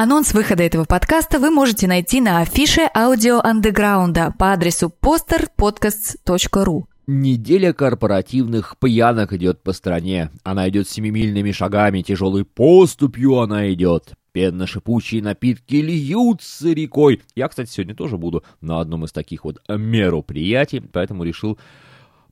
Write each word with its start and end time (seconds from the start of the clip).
Анонс 0.00 0.32
выхода 0.32 0.62
этого 0.62 0.84
подкаста 0.84 1.40
вы 1.40 1.50
можете 1.50 1.88
найти 1.88 2.20
на 2.20 2.38
афише 2.38 2.82
аудио 2.94 3.40
андеграунда 3.40 4.32
по 4.38 4.52
адресу 4.52 4.92
posterpodcasts.ru. 5.02 6.84
Неделя 7.08 7.72
корпоративных 7.72 8.76
пьянок 8.78 9.32
идет 9.32 9.60
по 9.60 9.72
стране. 9.72 10.30
Она 10.44 10.68
идет 10.68 10.88
семимильными 10.88 11.50
шагами, 11.50 12.02
тяжелой 12.02 12.44
поступью 12.44 13.40
она 13.40 13.72
идет. 13.72 14.12
Пенно-шипучие 14.30 15.20
напитки 15.20 15.74
льются 15.74 16.72
рекой. 16.72 17.20
Я, 17.34 17.48
кстати, 17.48 17.68
сегодня 17.68 17.96
тоже 17.96 18.18
буду 18.18 18.44
на 18.60 18.78
одном 18.78 19.04
из 19.04 19.10
таких 19.10 19.42
вот 19.42 19.60
мероприятий, 19.68 20.78
поэтому 20.78 21.24
решил 21.24 21.58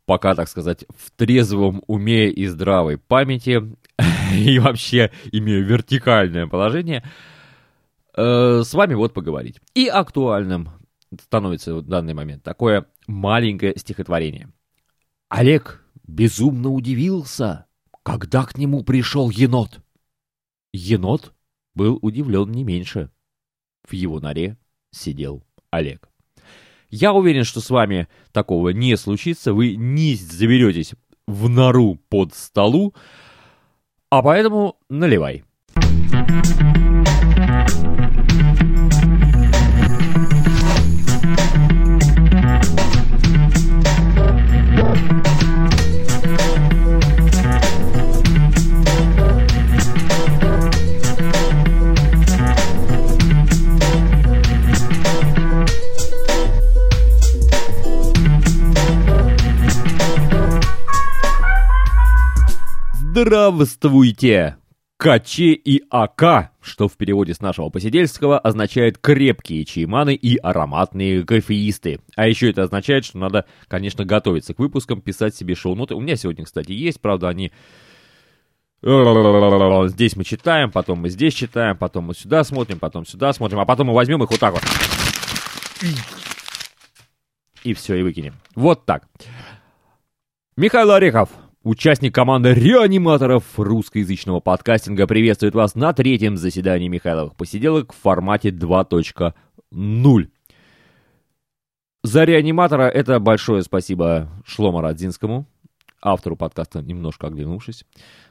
пока, 0.04 0.36
так 0.36 0.48
сказать, 0.48 0.84
в 0.96 1.10
трезвом 1.10 1.82
уме 1.88 2.30
и 2.30 2.46
здравой 2.46 2.96
памяти 2.96 3.60
и 4.32 4.60
вообще 4.60 5.10
имею 5.32 5.66
вертикальное 5.66 6.46
положение, 6.46 7.02
э, 8.16 8.62
с 8.64 8.74
вами 8.74 8.94
вот 8.94 9.14
поговорить. 9.14 9.60
И 9.74 9.88
актуальным 9.88 10.70
становится 11.20 11.74
в 11.74 11.82
данный 11.82 12.14
момент 12.14 12.42
такое 12.42 12.86
маленькое 13.06 13.74
стихотворение. 13.76 14.52
Олег 15.28 15.84
безумно 16.06 16.70
удивился, 16.70 17.66
когда 18.02 18.44
к 18.44 18.56
нему 18.58 18.84
пришел 18.84 19.30
енот. 19.30 19.80
Енот 20.72 21.32
был 21.74 21.98
удивлен 22.02 22.50
не 22.50 22.64
меньше. 22.64 23.10
В 23.88 23.92
его 23.92 24.20
норе 24.20 24.56
сидел 24.90 25.44
Олег. 25.70 26.08
Я 26.88 27.12
уверен, 27.12 27.44
что 27.44 27.60
с 27.60 27.70
вами 27.70 28.08
такого 28.32 28.70
не 28.70 28.96
случится, 28.96 29.52
вы 29.52 29.76
не 29.76 30.14
заберетесь 30.14 30.94
в 31.26 31.48
нору 31.48 31.98
под 32.08 32.34
столу, 32.34 32.94
а 34.10 34.22
поэтому 34.22 34.76
наливай. 34.88 35.44
Здравствуйте! 63.56 64.58
Каче 64.98 65.52
и 65.52 65.82
АК, 65.88 66.50
что 66.60 66.88
в 66.88 66.96
переводе 66.98 67.32
с 67.32 67.40
нашего 67.40 67.70
посидельского 67.70 68.38
означает 68.38 68.98
крепкие 68.98 69.64
чайманы 69.64 70.14
и 70.14 70.36
ароматные 70.36 71.24
кофеисты. 71.24 72.00
А 72.16 72.28
еще 72.28 72.50
это 72.50 72.64
означает, 72.64 73.06
что 73.06 73.16
надо, 73.16 73.46
конечно, 73.66 74.04
готовиться 74.04 74.52
к 74.52 74.58
выпускам, 74.58 75.00
писать 75.00 75.34
себе 75.34 75.54
шоу-ноты. 75.54 75.94
У 75.94 76.00
меня 76.00 76.16
сегодня, 76.16 76.44
кстати, 76.44 76.72
есть, 76.72 77.00
правда, 77.00 77.30
они... 77.30 77.50
Здесь 78.82 80.16
мы 80.16 80.24
читаем, 80.24 80.70
потом 80.70 80.98
мы 81.00 81.08
здесь 81.08 81.32
читаем, 81.32 81.78
потом 81.78 82.04
мы 82.04 82.14
сюда 82.14 82.44
смотрим, 82.44 82.78
потом 82.78 83.06
сюда 83.06 83.32
смотрим, 83.32 83.60
а 83.60 83.64
потом 83.64 83.86
мы 83.86 83.94
возьмем 83.94 84.22
их 84.22 84.30
вот 84.30 84.38
так 84.38 84.52
вот. 84.52 84.62
И 87.64 87.72
все, 87.72 87.94
и 87.94 88.02
выкинем. 88.02 88.34
Вот 88.54 88.84
так. 88.84 89.08
Михаил 90.58 90.90
Орехов, 90.90 91.30
Участник 91.66 92.14
команды 92.14 92.54
реаниматоров 92.54 93.42
русскоязычного 93.56 94.38
подкастинга 94.38 95.08
приветствует 95.08 95.56
вас 95.56 95.74
на 95.74 95.92
третьем 95.92 96.36
заседании 96.36 96.86
Михайловых 96.86 97.34
посиделок 97.34 97.92
в 97.92 97.96
формате 97.96 98.50
2.0. 98.50 100.28
За 102.04 102.22
реаниматора 102.22 102.84
это 102.84 103.18
большое 103.18 103.62
спасибо 103.62 104.28
Шлома 104.46 104.80
Радзинскому, 104.80 105.44
автору 106.00 106.36
подкаста 106.36 106.82
«Немножко 106.82 107.26
оглянувшись». 107.26 107.84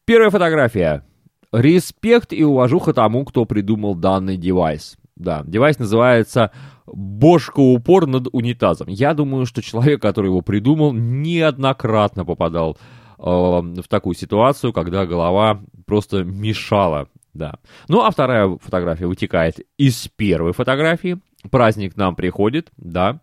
Первая 0.04 0.30
фотография. 0.30 1.04
Респект 1.50 2.34
и 2.34 2.44
уважуха 2.44 2.92
тому, 2.92 3.24
кто 3.24 3.46
придумал 3.46 3.94
данный 3.94 4.36
девайс. 4.36 4.98
Да, 5.16 5.42
девайс 5.46 5.78
называется 5.78 6.50
бошка-упор 6.86 8.06
над 8.06 8.28
унитазом. 8.32 8.88
Я 8.88 9.14
думаю, 9.14 9.46
что 9.46 9.62
человек, 9.62 10.02
который 10.02 10.26
его 10.26 10.42
придумал, 10.42 10.92
неоднократно 10.92 12.26
попадал 12.26 12.76
э, 13.18 13.22
в 13.22 13.84
такую 13.88 14.14
ситуацию, 14.14 14.74
когда 14.74 15.06
голова 15.06 15.62
просто 15.88 16.22
мешала, 16.22 17.08
да. 17.34 17.54
Ну, 17.88 18.02
а 18.04 18.10
вторая 18.10 18.56
фотография 18.62 19.06
вытекает 19.06 19.60
из 19.78 20.08
первой 20.08 20.52
фотографии. 20.52 21.18
Праздник 21.50 21.96
нам 21.96 22.14
приходит, 22.14 22.70
да. 22.76 23.20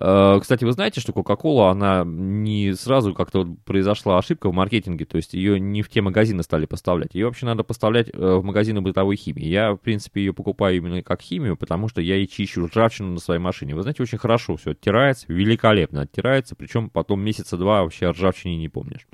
Э, 0.00 0.38
кстати, 0.40 0.64
вы 0.64 0.72
знаете, 0.72 1.00
что 1.00 1.12
Coca-Cola, 1.12 1.70
она 1.70 2.04
не 2.06 2.74
сразу 2.74 3.14
как-то 3.14 3.56
произошла 3.64 4.18
ошибка 4.18 4.48
в 4.48 4.54
маркетинге, 4.54 5.04
то 5.04 5.16
есть 5.16 5.34
ее 5.34 5.58
не 5.58 5.82
в 5.82 5.88
те 5.88 6.00
магазины 6.00 6.42
стали 6.42 6.66
поставлять. 6.66 7.14
Ее 7.14 7.26
вообще 7.26 7.46
надо 7.46 7.64
поставлять 7.64 8.08
э, 8.08 8.12
в 8.12 8.44
магазины 8.44 8.80
бытовой 8.80 9.16
химии. 9.16 9.46
Я, 9.46 9.72
в 9.72 9.78
принципе, 9.78 10.20
ее 10.20 10.32
покупаю 10.32 10.76
именно 10.76 11.02
как 11.02 11.20
химию, 11.20 11.56
потому 11.56 11.88
что 11.88 12.00
я 12.00 12.16
и 12.16 12.28
чищу 12.28 12.66
ржавчину 12.66 13.14
на 13.14 13.20
своей 13.20 13.40
машине. 13.40 13.74
Вы 13.74 13.82
знаете, 13.82 14.02
очень 14.02 14.18
хорошо 14.18 14.56
все 14.56 14.70
оттирается, 14.70 15.26
великолепно 15.28 16.02
оттирается, 16.02 16.54
причем 16.54 16.90
потом 16.90 17.20
месяца 17.20 17.56
два 17.56 17.82
вообще 17.82 18.10
ржавчине 18.10 18.56
не 18.56 18.68
помнишь. 18.68 19.06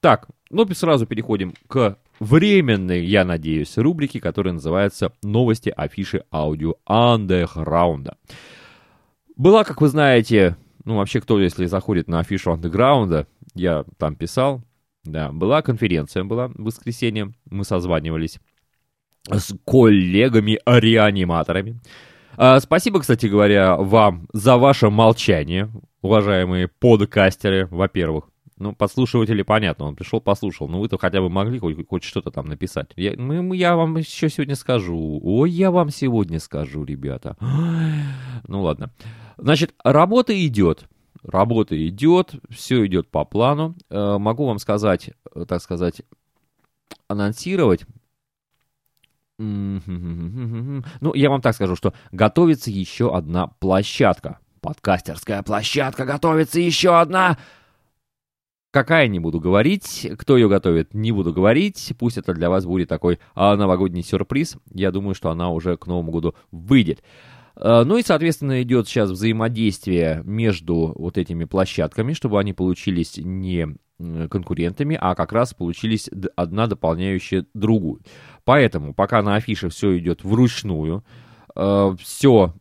Так, 0.00 0.28
ну 0.50 0.66
сразу 0.74 1.06
переходим 1.06 1.54
к 1.68 1.96
временной, 2.20 3.04
я 3.04 3.24
надеюсь, 3.24 3.76
рубрике, 3.76 4.20
которая 4.20 4.54
называется 4.54 5.12
«Новости 5.22 5.72
афиши 5.74 6.22
аудио 6.32 6.74
андеграунда». 6.84 8.16
Была, 9.36 9.64
как 9.64 9.80
вы 9.80 9.88
знаете, 9.88 10.56
ну 10.84 10.96
вообще 10.96 11.20
кто, 11.20 11.40
если 11.40 11.66
заходит 11.66 12.08
на 12.08 12.20
афишу 12.20 12.52
андеграунда, 12.52 13.26
я 13.54 13.84
там 13.98 14.16
писал, 14.16 14.62
да, 15.04 15.30
была 15.30 15.62
конференция, 15.62 16.24
была 16.24 16.48
в 16.48 16.64
воскресенье, 16.64 17.32
мы 17.48 17.64
созванивались 17.64 18.40
с 19.30 19.54
коллегами-реаниматорами. 19.64 21.78
А, 22.36 22.58
спасибо, 22.60 23.00
кстати 23.00 23.26
говоря, 23.26 23.76
вам 23.76 24.28
за 24.32 24.56
ваше 24.56 24.90
молчание, 24.90 25.70
уважаемые 26.02 26.68
подкастеры, 26.68 27.66
во-первых. 27.66 28.28
Ну, 28.58 28.74
подслушиватели, 28.74 29.42
понятно, 29.42 29.84
он 29.84 29.94
пришел, 29.94 30.20
послушал. 30.20 30.68
Ну, 30.68 30.80
вы-то 30.80 30.98
хотя 30.98 31.20
бы 31.20 31.28
могли 31.30 31.60
хоть, 31.60 31.76
хоть 31.88 32.02
что-то 32.02 32.30
там 32.32 32.46
написать. 32.46 32.90
Я, 32.96 33.14
мы, 33.16 33.56
я 33.56 33.76
вам 33.76 33.96
еще 33.96 34.28
сегодня 34.28 34.56
скажу. 34.56 35.20
Ой, 35.22 35.50
я 35.50 35.70
вам 35.70 35.90
сегодня 35.90 36.40
скажу, 36.40 36.84
ребята. 36.84 37.36
Ну, 38.46 38.62
ладно. 38.62 38.90
Значит, 39.36 39.74
работа 39.84 40.32
идет. 40.46 40.88
Работа 41.22 41.76
идет, 41.88 42.34
все 42.48 42.86
идет 42.86 43.10
по 43.10 43.24
плану. 43.24 43.74
Э, 43.90 44.16
могу 44.18 44.46
вам 44.46 44.58
сказать, 44.58 45.10
э, 45.34 45.44
так 45.46 45.60
сказать, 45.60 46.02
анонсировать. 47.08 47.84
Ну, 49.38 51.14
я 51.14 51.30
вам 51.30 51.40
так 51.40 51.54
скажу, 51.54 51.76
что 51.76 51.94
готовится 52.10 52.70
еще 52.70 53.14
одна 53.14 53.46
площадка. 53.46 54.38
Подкастерская 54.60 55.42
площадка 55.44 56.04
готовится 56.04 56.58
еще 56.58 56.98
одна. 56.98 57.38
Какая 58.70 59.08
не 59.08 59.18
буду 59.18 59.40
говорить, 59.40 60.06
кто 60.18 60.36
ее 60.36 60.48
готовит, 60.48 60.92
не 60.92 61.10
буду 61.10 61.32
говорить. 61.32 61.94
Пусть 61.98 62.18
это 62.18 62.34
для 62.34 62.50
вас 62.50 62.66
будет 62.66 62.88
такой 62.88 63.18
а, 63.34 63.56
новогодний 63.56 64.02
сюрприз. 64.02 64.58
Я 64.72 64.90
думаю, 64.90 65.14
что 65.14 65.30
она 65.30 65.50
уже 65.50 65.78
к 65.78 65.86
Новому 65.86 66.12
году 66.12 66.34
выйдет. 66.50 67.02
А, 67.56 67.84
ну 67.84 67.96
и, 67.96 68.02
соответственно, 68.02 68.62
идет 68.62 68.86
сейчас 68.86 69.10
взаимодействие 69.10 70.22
между 70.24 70.92
вот 70.96 71.16
этими 71.16 71.44
площадками, 71.44 72.12
чтобы 72.12 72.38
они 72.38 72.52
получились 72.52 73.16
не 73.16 73.76
конкурентами, 74.30 74.96
а 75.00 75.14
как 75.14 75.32
раз 75.32 75.54
получились 75.54 76.08
одна 76.36 76.66
дополняющая 76.66 77.46
другую. 77.54 78.02
Поэтому 78.44 78.94
пока 78.94 79.22
на 79.22 79.34
афише 79.34 79.70
все 79.70 79.98
идет 79.98 80.22
вручную, 80.24 81.04
а, 81.54 81.96
все, 81.98 82.54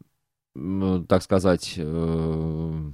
так 0.56 1.22
сказать, 1.22 1.74
э, 1.78 2.92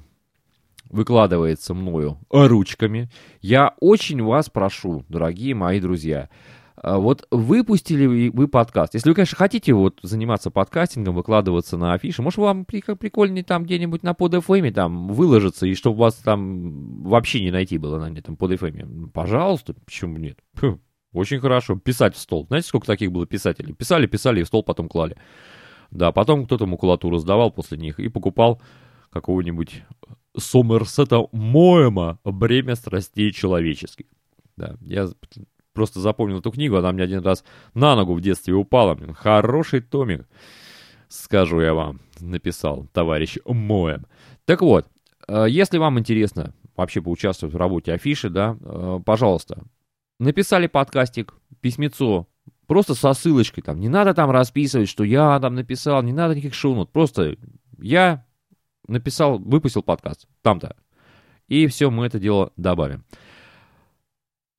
выкладывается 0.93 1.73
мною 1.73 2.19
ручками. 2.29 3.09
Я 3.41 3.73
очень 3.81 4.21
вас 4.21 4.49
прошу, 4.49 5.03
дорогие 5.09 5.55
мои 5.55 5.79
друзья, 5.79 6.29
А 6.75 6.97
Вот 6.97 7.27
выпустили 7.31 8.29
вы- 8.29 8.47
подкаст. 8.47 8.93
Если 8.93 9.07
вы, 9.09 9.15
конечно, 9.15 9.37
хотите 9.37 9.73
вот 9.73 9.99
заниматься 10.03 10.49
подкастингом, 10.51 11.15
выкладываться 11.15 11.77
на 11.77 11.93
афиши, 11.93 12.21
может, 12.21 12.37
вам 12.39 12.65
при- 12.65 12.81
прикольнее 12.95 13.43
там 13.43 13.63
где-нибудь 13.63 14.03
на 14.03 14.13
под 14.13 14.33
FM 14.33 14.71
там 14.71 15.07
выложиться, 15.07 15.65
и 15.65 15.75
чтобы 15.75 15.97
вас 15.99 16.15
там 16.15 17.03
вообще 17.03 17.41
не 17.41 17.51
найти 17.51 17.77
было 17.77 17.99
на 17.99 18.17
этом 18.17 18.35
под 18.35 18.51
FM. 18.53 19.09
Пожалуйста, 19.11 19.73
почему 19.85 20.17
нет? 20.17 20.39
Очень 21.13 21.39
хорошо. 21.39 21.75
Писать 21.77 22.15
в 22.15 22.19
стол. 22.19 22.45
Знаете, 22.47 22.67
сколько 22.67 22.87
таких 22.87 23.11
было 23.11 23.25
писателей? 23.27 23.73
Писали, 23.73 24.07
писали, 24.07 24.41
и 24.41 24.43
в 24.43 24.47
стол 24.47 24.63
потом 24.63 24.89
клали. 24.89 25.15
Да, 25.91 26.11
потом 26.11 26.45
кто-то 26.45 26.65
макулатуру 26.65 27.17
сдавал 27.19 27.51
после 27.51 27.77
них 27.77 27.99
и 27.99 28.09
покупал 28.09 28.61
какого-нибудь 29.11 29.83
Сомерсета 30.37 31.27
Моэма 31.31 32.19
«Бремя 32.23 32.75
страстей 32.75 33.31
человеческих». 33.31 34.05
Да, 34.57 34.75
я 34.81 35.09
просто 35.73 35.99
запомнил 35.99 36.39
эту 36.39 36.51
книгу, 36.51 36.77
она 36.77 36.91
мне 36.91 37.03
один 37.03 37.23
раз 37.23 37.43
на 37.73 37.95
ногу 37.95 38.13
в 38.13 38.21
детстве 38.21 38.53
упала. 38.53 38.97
Хороший 39.15 39.81
томик, 39.81 40.27
скажу 41.07 41.59
я 41.61 41.73
вам, 41.73 42.01
написал 42.19 42.87
товарищ 42.93 43.37
Моэм. 43.45 44.05
Так 44.45 44.61
вот, 44.61 44.87
э, 45.27 45.45
если 45.49 45.77
вам 45.77 45.99
интересно 45.99 46.53
вообще 46.75 47.01
поучаствовать 47.01 47.53
в 47.53 47.57
работе 47.57 47.93
афиши, 47.93 48.29
да, 48.29 48.57
э, 48.59 48.99
пожалуйста, 49.05 49.63
написали 50.19 50.67
подкастик, 50.67 51.33
письмецо, 51.61 52.27
просто 52.67 52.95
со 52.95 53.13
ссылочкой 53.13 53.63
там, 53.63 53.79
не 53.79 53.89
надо 53.89 54.13
там 54.13 54.31
расписывать, 54.31 54.89
что 54.89 55.03
я 55.03 55.39
там 55.39 55.55
написал, 55.55 56.01
не 56.03 56.13
надо 56.13 56.35
никаких 56.35 56.53
шоу 56.53 56.85
просто 56.85 57.37
я 57.79 58.25
написал, 58.87 59.39
выпустил 59.39 59.83
подкаст, 59.83 60.27
там-то, 60.41 60.75
и 61.47 61.67
все, 61.67 61.89
мы 61.89 62.05
это 62.05 62.19
дело 62.19 62.51
добавим. 62.57 63.03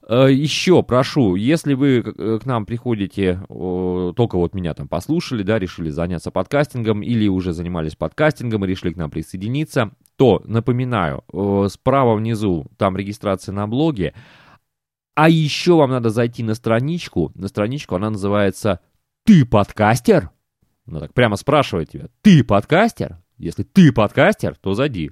Э, 0.06 0.28
Еще 0.30 0.82
прошу, 0.82 1.34
если 1.34 1.74
вы 1.74 2.02
к 2.02 2.14
э, 2.16 2.38
нам 2.44 2.66
приходите, 2.66 3.40
только 3.48 4.36
вот 4.36 4.54
меня 4.54 4.74
там 4.74 4.88
послушали, 4.88 5.42
да, 5.42 5.58
решили 5.58 5.90
заняться 5.90 6.30
подкастингом, 6.30 7.02
или 7.02 7.26
уже 7.28 7.52
занимались 7.52 7.96
подкастингом 7.96 8.64
и 8.64 8.68
решили 8.68 8.92
к 8.92 8.96
нам 8.96 9.10
присоединиться, 9.10 9.92
то, 10.16 10.42
напоминаю, 10.44 11.24
справа 11.68 12.14
внизу 12.14 12.66
там 12.76 12.96
регистрация 12.96 13.52
на 13.52 13.66
блоге, 13.66 14.14
а 15.14 15.28
еще 15.28 15.74
вам 15.74 15.90
надо 15.90 16.10
зайти 16.10 16.42
на 16.42 16.54
страничку, 16.54 17.32
на 17.34 17.48
страничку, 17.48 17.94
она 17.94 18.10
называется 18.10 18.80
«Ты 19.24 19.46
подкастер?» 19.46 20.30
Ну 20.86 21.00
так 21.00 21.14
прямо 21.14 21.36
спрашивает 21.36 21.90
тебя, 21.90 22.08
«Ты 22.20 22.44
подкастер?» 22.44 23.23
Если 23.38 23.62
ты 23.62 23.92
подкастер, 23.92 24.56
то 24.56 24.74
зайди. 24.74 25.10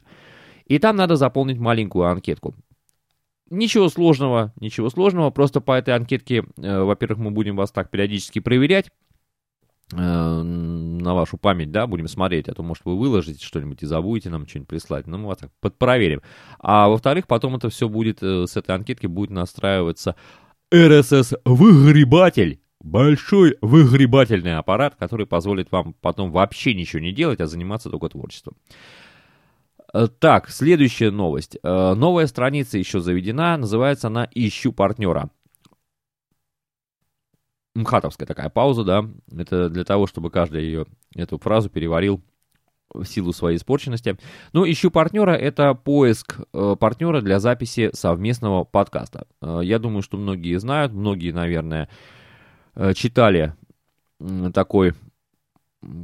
И 0.67 0.79
там 0.79 0.97
надо 0.97 1.17
заполнить 1.17 1.59
маленькую 1.59 2.07
анкетку. 2.07 2.55
Ничего 3.51 3.89
сложного, 3.91 4.55
ничего 4.59 4.89
сложного. 4.89 5.31
Просто 5.31 5.61
по 5.61 5.73
этой 5.73 5.95
анкетке, 5.95 6.45
э, 6.57 6.83
во-первых, 6.83 7.19
мы 7.19 7.31
будем 7.31 7.57
вас 7.57 7.71
так 7.71 7.91
периодически 7.91 8.39
проверять 8.39 8.91
э, 9.93 9.97
на 9.97 11.15
вашу 11.15 11.37
память, 11.37 11.71
да, 11.71 11.87
будем 11.87 12.09
смотреть, 12.09 12.49
а 12.49 12.55
то, 12.55 12.63
может, 12.63 12.87
вы 12.87 12.99
выложите 12.99 13.45
что-нибудь 13.45 13.83
и 13.83 13.87
забудете 13.87 14.31
нам 14.31 14.49
что-нибудь 14.49 14.69
прислать. 14.69 15.07
Ну, 15.07 15.19
мы 15.19 15.27
вас 15.27 15.39
так 15.39 15.51
подпроверим. 15.61 16.23
А 16.61 16.89
во-вторых, 16.89 17.27
потом 17.27 17.57
это 17.57 17.69
все 17.69 17.91
будет, 17.91 18.23
э, 18.23 18.47
с 18.47 18.57
этой 18.57 18.75
анкетки 18.75 19.07
будет 19.07 19.31
настраиваться 19.31 20.17
RSS-выгребатель. 20.73 22.62
Большой 22.83 23.57
выгребательный 23.61 24.57
аппарат, 24.57 24.97
который 24.97 25.25
позволит 25.25 25.71
вам 25.71 25.95
потом 26.01 26.33
вообще 26.33 26.75
ничего 26.75 27.01
не 27.01 27.13
делать, 27.13 27.41
а 27.41 27.47
заниматься 27.47 27.91
только 27.91 28.09
творчеством. 28.09 28.57
Э, 29.95 30.09
Так, 30.19 30.49
следующая 30.51 31.13
новость. 31.13 31.57
Э, 31.63 31.95
Новая 31.95 32.27
страница 32.27 32.79
еще 32.79 32.99
заведена, 32.99 33.57
называется 33.57 34.09
она 34.09 34.29
«Ищу 34.35 34.73
партнера». 34.73 35.31
МХАТовская 37.77 38.27
такая 38.27 38.51
пауза, 38.51 38.83
да. 38.83 39.09
Это 39.31 39.71
для 39.71 39.85
того, 39.85 40.09
чтобы 40.09 40.31
каждый 40.31 40.65
ее, 40.65 40.87
эту 41.15 41.39
фразу 41.39 41.71
переварил 41.71 42.21
в 42.93 43.05
силу 43.05 43.33
своей 43.33 43.59
испорченности. 43.59 44.19
Ну, 44.53 44.69
ищу 44.69 44.91
партнера, 44.91 45.31
это 45.31 45.73
поиск 45.75 46.41
э, 46.53 46.77
партнера 46.79 47.21
для 47.21 47.39
записи 47.39 47.91
совместного 47.95 48.65
подкаста. 48.65 49.27
Я 49.41 49.79
думаю, 49.79 50.03
что 50.03 50.19
многие 50.19 50.59
знают, 50.59 50.93
многие, 50.93 51.31
наверное, 51.31 51.89
читали 52.95 53.55
м, 54.21 54.53
такой, 54.53 54.95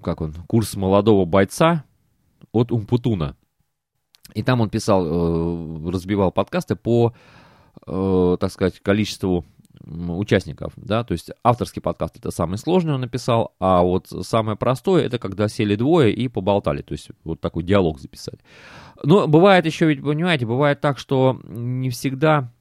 как 0.02 0.20
он, 0.20 0.32
курс 0.46 0.76
молодого 0.76 1.24
бойца 1.24 1.84
от 2.52 2.72
Умпутуна. 2.72 3.36
И 4.34 4.42
там 4.42 4.60
он 4.60 4.68
писал, 4.70 5.06
э, 5.06 5.90
разбивал 5.90 6.32
подкасты 6.32 6.76
по, 6.76 7.14
э, 7.86 8.36
так 8.38 8.52
сказать, 8.52 8.80
количеству 8.80 9.44
участников, 9.86 10.72
да, 10.76 11.04
то 11.04 11.12
есть 11.12 11.30
авторский 11.42 11.80
подкаст 11.80 12.16
это 12.16 12.30
самый 12.30 12.58
сложный 12.58 12.94
он 12.94 13.00
написал, 13.00 13.54
а 13.58 13.82
вот 13.82 14.08
самое 14.08 14.56
простое 14.56 15.04
это 15.04 15.18
когда 15.18 15.48
сели 15.48 15.76
двое 15.76 16.12
и 16.12 16.28
поболтали, 16.28 16.82
то 16.82 16.92
есть 16.92 17.10
вот 17.24 17.40
такой 17.40 17.62
диалог 17.62 18.00
записали. 18.00 18.38
Но 19.02 19.28
бывает 19.28 19.66
еще, 19.66 19.86
ведь 19.86 20.02
понимаете, 20.02 20.46
бывает 20.46 20.80
так, 20.80 20.98
что 20.98 21.40
не 21.44 21.90
всегда, 21.90 22.52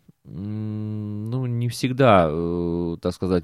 не 1.68 1.70
всегда, 1.70 2.28
э, 2.30 2.98
так 3.02 3.14
сказать, 3.14 3.44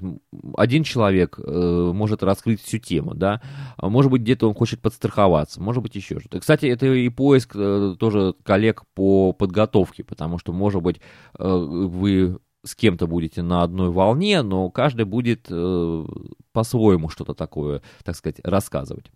один 0.56 0.82
человек 0.82 1.38
э, 1.38 1.92
может 1.94 2.22
раскрыть 2.22 2.62
всю 2.62 2.78
тему, 2.78 3.14
да, 3.14 3.42
а 3.76 3.90
может 3.90 4.10
быть 4.10 4.22
где-то 4.22 4.48
он 4.48 4.54
хочет 4.54 4.80
подстраховаться, 4.80 5.60
может 5.60 5.82
быть 5.82 5.94
еще 5.94 6.18
что-то. 6.20 6.40
Кстати, 6.40 6.64
это 6.66 6.86
и 6.86 7.08
поиск 7.10 7.52
э, 7.54 7.96
тоже 7.98 8.34
коллег 8.42 8.84
по 8.94 9.32
подготовке, 9.34 10.04
потому 10.04 10.38
что, 10.38 10.52
может 10.54 10.82
быть, 10.82 11.00
э, 11.38 11.46
вы 11.46 12.38
с 12.64 12.74
кем-то 12.74 13.06
будете 13.06 13.42
на 13.42 13.62
одной 13.62 13.90
волне, 13.90 14.40
но 14.40 14.70
каждый 14.70 15.04
будет 15.04 15.46
э, 15.50 16.04
по-своему 16.52 17.10
что-то 17.10 17.34
такое, 17.34 17.82
так 18.04 18.16
сказать, 18.16 18.40
рассказывать. 18.42 19.10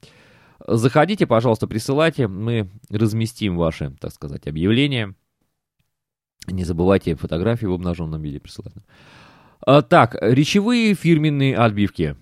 Заходите, 0.66 1.26
пожалуйста, 1.26 1.66
присылайте, 1.66 2.28
мы 2.28 2.68
разместим 2.90 3.56
ваши, 3.56 3.96
так 4.00 4.12
сказать, 4.12 4.46
объявления. 4.46 5.14
Не 6.46 6.64
забывайте 6.64 7.14
фотографии 7.14 7.66
в 7.66 7.72
обнаженном 7.72 8.22
виде 8.22 8.40
присылать. 8.40 8.72
А, 9.66 9.82
так, 9.82 10.16
речевые 10.20 10.94
фирменные 10.94 11.56
отбивки. 11.56 12.16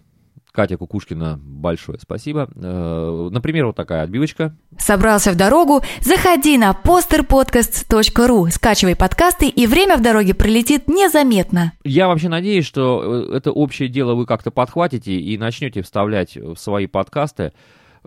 Катя 0.56 0.78
Кукушкина, 0.78 1.38
большое 1.38 1.98
спасибо. 2.00 2.48
Э, 2.56 3.28
например, 3.30 3.66
вот 3.66 3.76
такая 3.76 4.02
отбивочка. 4.02 4.56
Собрался 4.78 5.30
в 5.30 5.36
дорогу? 5.36 5.82
Заходи 6.00 6.56
на 6.56 6.70
posterpodcast.ru, 6.70 8.50
скачивай 8.50 8.96
подкасты, 8.96 9.48
и 9.48 9.66
время 9.66 9.98
в 9.98 10.02
дороге 10.02 10.32
пролетит 10.34 10.88
незаметно. 10.88 11.74
Я 11.84 12.08
вообще 12.08 12.30
надеюсь, 12.30 12.64
что 12.64 13.28
э, 13.30 13.36
это 13.36 13.52
общее 13.52 13.90
дело 13.90 14.14
вы 14.14 14.24
как-то 14.24 14.50
подхватите 14.50 15.12
и 15.12 15.36
начнете 15.36 15.82
вставлять 15.82 16.36
в 16.36 16.56
свои 16.56 16.86
подкасты. 16.86 17.52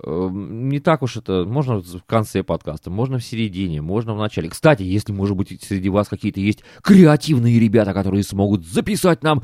Э, 0.03 0.29
Не 0.31 0.79
так 0.79 1.01
уж 1.01 1.17
это, 1.17 1.45
можно 1.45 1.81
в 1.81 2.03
конце 2.05 2.43
подкаста, 2.43 2.89
можно 2.89 3.17
в 3.17 3.23
середине, 3.23 3.81
можно 3.81 4.13
в 4.13 4.17
начале. 4.17 4.49
Кстати, 4.49 4.83
если, 4.83 5.11
может 5.11 5.35
быть, 5.35 5.61
среди 5.63 5.89
вас 5.89 6.07
какие-то 6.07 6.39
есть 6.39 6.63
креативные 6.81 7.59
ребята, 7.59 7.93
которые 7.93 8.23
смогут 8.23 8.65
записать 8.65 9.23
нам 9.23 9.43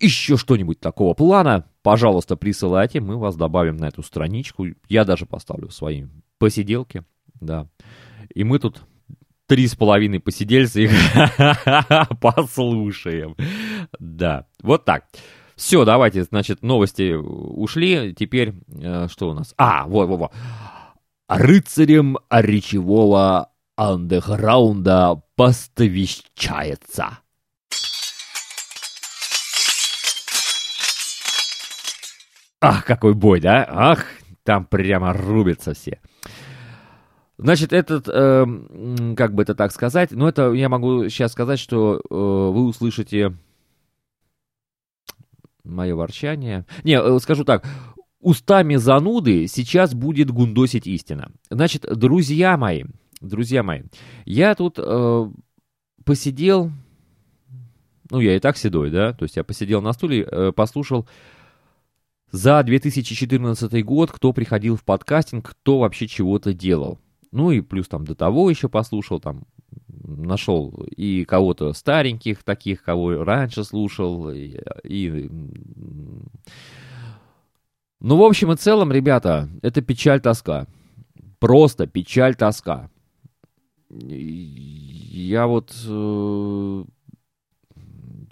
еще 0.00 0.36
что-нибудь 0.36 0.80
такого 0.80 1.14
плана, 1.14 1.66
пожалуйста, 1.82 2.36
присылайте, 2.36 3.00
мы 3.00 3.16
вас 3.16 3.36
добавим 3.36 3.76
на 3.76 3.88
эту 3.88 4.02
страничку. 4.02 4.66
Я 4.88 5.04
даже 5.04 5.26
поставлю 5.26 5.70
свои 5.70 6.06
посиделки, 6.38 7.04
да. 7.40 7.68
И 8.34 8.44
мы 8.44 8.58
тут 8.58 8.82
три 9.46 9.66
с 9.66 9.74
половиной 9.74 10.20
посидельца 10.20 10.80
их 10.80 10.90
послушаем. 12.20 13.36
Да, 13.98 14.46
вот 14.62 14.84
так. 14.84 15.04
Все, 15.60 15.84
давайте, 15.84 16.24
значит, 16.24 16.62
новости 16.62 17.12
ушли. 17.12 18.14
Теперь 18.14 18.54
э, 18.82 19.08
что 19.10 19.28
у 19.28 19.34
нас? 19.34 19.52
А, 19.58 19.86
вот, 19.86 20.08
вот, 20.08 20.18
вот. 20.18 20.32
Рыцарем 21.28 22.16
речевого 22.30 23.50
андеграунда 23.76 25.22
поставещается. 25.36 27.18
Ах, 32.62 32.86
какой 32.86 33.12
бой, 33.12 33.42
да? 33.42 33.66
Ах, 33.68 34.06
там 34.44 34.64
прямо 34.64 35.12
рубятся 35.12 35.74
все. 35.74 36.00
Значит, 37.36 37.74
этот, 37.74 38.08
э, 38.08 38.46
как 39.14 39.34
бы 39.34 39.42
это 39.42 39.54
так 39.54 39.72
сказать, 39.72 40.12
ну 40.12 40.26
это 40.26 40.52
я 40.52 40.70
могу 40.70 41.10
сейчас 41.10 41.32
сказать, 41.32 41.58
что 41.58 41.96
э, 41.98 42.14
вы 42.14 42.64
услышите 42.64 43.36
мое 45.70 45.94
ворчание. 45.94 46.66
Не, 46.84 47.00
э, 47.00 47.18
скажу 47.20 47.44
так, 47.44 47.66
устами 48.20 48.76
зануды 48.76 49.46
сейчас 49.46 49.94
будет 49.94 50.30
гундосить 50.30 50.86
истина. 50.86 51.32
Значит, 51.50 51.86
друзья 51.90 52.56
мои, 52.56 52.84
друзья 53.20 53.62
мои, 53.62 53.82
я 54.24 54.54
тут 54.54 54.78
э, 54.78 55.30
посидел, 56.04 56.70
ну 58.10 58.20
я 58.20 58.36
и 58.36 58.40
так 58.40 58.56
седой, 58.56 58.90
да, 58.90 59.12
то 59.12 59.24
есть 59.24 59.36
я 59.36 59.44
посидел 59.44 59.80
на 59.82 59.92
стуле, 59.92 60.26
э, 60.30 60.52
послушал 60.52 61.08
за 62.30 62.62
2014 62.62 63.84
год, 63.84 64.12
кто 64.12 64.32
приходил 64.32 64.76
в 64.76 64.84
подкастинг, 64.84 65.50
кто 65.50 65.80
вообще 65.80 66.06
чего-то 66.06 66.52
делал. 66.52 66.98
Ну 67.32 67.50
и 67.50 67.60
плюс 67.60 67.88
там 67.88 68.04
до 68.04 68.14
того 68.14 68.50
еще 68.50 68.68
послушал, 68.68 69.20
там 69.20 69.44
нашел 70.02 70.70
и 70.96 71.24
кого-то 71.24 71.72
стареньких 71.72 72.42
таких, 72.42 72.82
кого 72.82 73.24
раньше 73.24 73.64
слушал, 73.64 74.30
и, 74.30 74.60
и... 74.84 75.30
Ну, 78.00 78.16
в 78.16 78.22
общем 78.22 78.50
и 78.52 78.56
целом, 78.56 78.92
ребята, 78.92 79.48
это 79.62 79.82
печаль, 79.82 80.20
тоска. 80.20 80.66
Просто 81.38 81.86
печаль, 81.86 82.34
тоска. 82.34 82.90
Я 83.90 85.46
вот 85.46 85.74
э, 85.86 86.84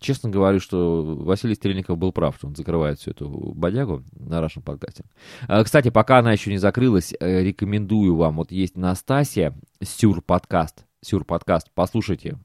честно 0.00 0.30
говорю, 0.30 0.61
что 0.61 1.02
Василий 1.04 1.54
Стрельников 1.54 1.99
был 1.99 2.12
прав, 2.12 2.37
что 2.37 2.47
он 2.47 2.57
закрывает 2.57 2.99
всю 2.99 3.11
эту 3.11 3.28
бодягу 3.28 4.02
на 4.12 4.40
Russian 4.40 4.62
подкасте. 4.62 5.04
А, 5.47 5.62
кстати, 5.64 5.90
пока 5.90 6.18
она 6.18 6.33
еще 6.33 6.50
не 6.50 6.59
закрылась, 6.59 7.12
э, 7.18 7.42
рекомендую 7.42 8.16
вам, 8.16 8.37
вот 8.37 8.52
есть 8.52 8.76
Настасья 8.76 9.54
Сюр 9.83 10.23
подкаст, 10.23 10.87
Сюр 11.09 11.25
подкаст, 11.25 11.71
послушайте, 11.75 12.37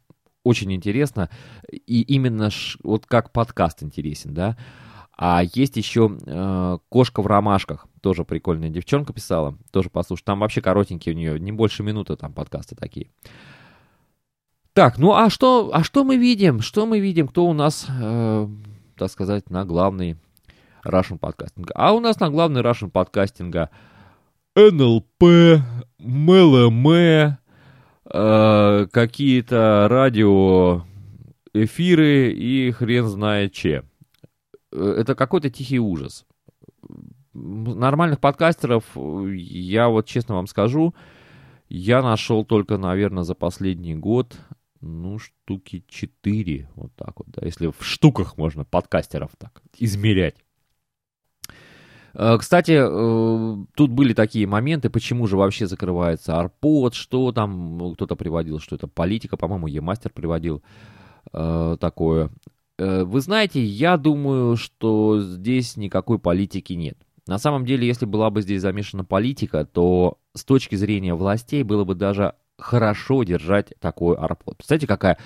очень 0.46 0.72
интересно, 0.72 1.29
и 1.70 2.01
именно 2.01 2.50
ш, 2.50 2.79
вот 2.82 3.05
как 3.05 3.34
подкаст 3.34 3.84
интересен, 3.84 4.34
да. 4.34 4.55
А 5.17 5.43
есть 5.43 5.75
еще 5.75 6.17
э, 6.25 6.77
«Кошка 6.88 7.22
в 7.22 7.27
ромашках», 7.27 7.88
тоже 8.00 8.24
прикольная 8.24 8.70
девчонка 8.70 9.12
писала, 9.12 9.58
тоже 9.72 9.89
послушай. 9.89 10.24
Там 10.24 10.39
вообще 10.39 10.62
коротенькие 10.62 11.13
у 11.13 11.17
нее, 11.17 11.39
не 11.41 11.51
больше 11.51 11.84
минуты 11.84 12.15
там 12.15 12.32
подкасты 12.32 12.74
такие. 12.75 13.10
Так, 14.72 14.98
ну 14.98 15.12
а 15.12 15.29
что, 15.29 15.70
а 15.74 15.84
что 15.84 16.05
мы 16.05 16.15
видим? 16.15 16.62
Что 16.62 16.86
мы 16.86 17.01
видим? 17.01 17.27
Кто 17.27 17.46
у 17.46 17.51
нас, 17.51 17.86
э, 17.89 18.48
так 18.96 19.12
сказать, 19.12 19.50
на 19.50 19.65
главный 19.65 20.15
Russian 20.86 21.17
подкастинг? 21.17 21.70
А 21.75 21.91
у 21.91 22.00
нас 22.00 22.17
на 22.22 22.29
главный 22.29 22.62
Russian 22.62 22.91
подкастинга 22.91 23.72
НЛП, 24.55 25.62
МЛМ, 26.00 27.38
э, 28.13 28.88
какие-то 28.91 29.88
радио 29.89 30.86
эфиры 31.53 32.32
и 32.32 32.72
хрен 32.72 33.08
знает 33.08 33.53
че. 33.53 33.84
Э, 34.72 34.96
это 35.00 35.15
какой-то 35.15 35.50
тихий 35.50 35.79
ужас. 35.79 36.25
Нормальных 37.34 38.20
подкастеров, 38.20 38.84
я 38.96 39.89
вот 39.89 40.05
честно 40.05 40.36
вам 40.36 40.46
скажу, 40.48 40.93
я 41.67 42.03
нашел 42.03 42.46
только, 42.46 42.77
наверное, 42.77 43.24
за 43.24 43.34
последний 43.34 43.96
год 43.96 44.38
ну, 44.84 45.17
штуки 45.17 45.84
4, 45.88 46.70
вот 46.75 46.91
так 46.96 47.17
вот, 47.20 47.27
да, 47.29 47.46
если 47.46 47.67
в 47.67 47.84
штуках 47.84 48.38
можно 48.38 48.65
подкастеров 48.65 49.32
так 49.38 49.62
измерять. 49.79 50.36
Э, 52.13 52.38
кстати, 52.38 52.79
э, 52.79 53.65
тут 53.75 53.91
были 53.91 54.13
такие 54.13 54.48
моменты, 54.48 54.89
почему 54.89 55.27
же 55.27 55.38
вообще 55.38 55.67
закрывается 55.67 56.39
Арпод, 56.39 56.93
что 56.93 57.32
там, 57.32 57.77
ну, 57.77 57.93
кто-то 57.93 58.15
приводил, 58.15 58.60
что 58.60 58.75
это 58.75 58.88
политика, 58.88 59.38
по-моему, 59.38 59.67
Е-мастер 59.67 60.12
приводил 60.12 60.62
э, 61.32 61.77
такое. 61.79 62.29
Вы 62.79 63.22
знаете, 63.22 63.63
я 63.63 63.98
думаю, 63.98 64.58
что 64.58 65.22
здесь 65.22 65.77
никакой 65.77 66.17
политики 66.17 66.74
нет. 66.74 66.98
На 67.27 67.38
самом 67.38 67.65
деле, 67.65 67.86
если 67.88 68.05
была 68.08 68.32
бы 68.32 68.41
здесь 68.41 68.63
замешана 68.63 69.05
политика, 69.05 69.63
то 69.63 70.17
с 70.34 70.43
точки 70.43 70.75
зрения 70.75 71.13
властей 71.13 71.62
было 71.62 71.86
бы 71.86 71.93
даже 71.93 72.34
хорошо 72.58 73.24
держать 73.24 73.74
такой 73.79 74.15
арпод. 74.15 74.58
Представляете, 74.58 74.88
какая, 74.88 75.17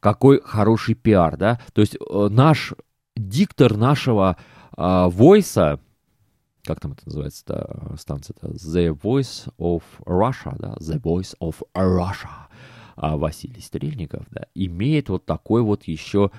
какой 0.00 0.40
хороший 0.42 0.94
пиар, 0.94 1.36
да? 1.36 1.60
То 1.74 1.82
есть 1.82 1.98
наш 2.10 2.72
диктор 3.16 3.76
нашего 3.76 4.38
э, 4.76 5.04
войса, 5.08 5.80
как 6.64 6.80
там 6.80 6.92
это 6.92 7.02
называется 7.06 7.96
станция-то? 7.98 8.48
The 8.48 8.98
Voice 8.98 9.52
of 9.58 9.82
Russia, 10.06 10.56
да? 10.58 10.74
The 10.80 11.00
Voice 11.00 11.36
of 11.40 11.56
Russia. 11.74 12.48
А 12.96 13.16
Василий 13.16 13.60
Стрельников, 13.60 14.24
да, 14.30 14.46
имеет 14.54 15.08
вот 15.08 15.26
такой 15.26 15.62
вот 15.62 15.84
еще 15.84 16.30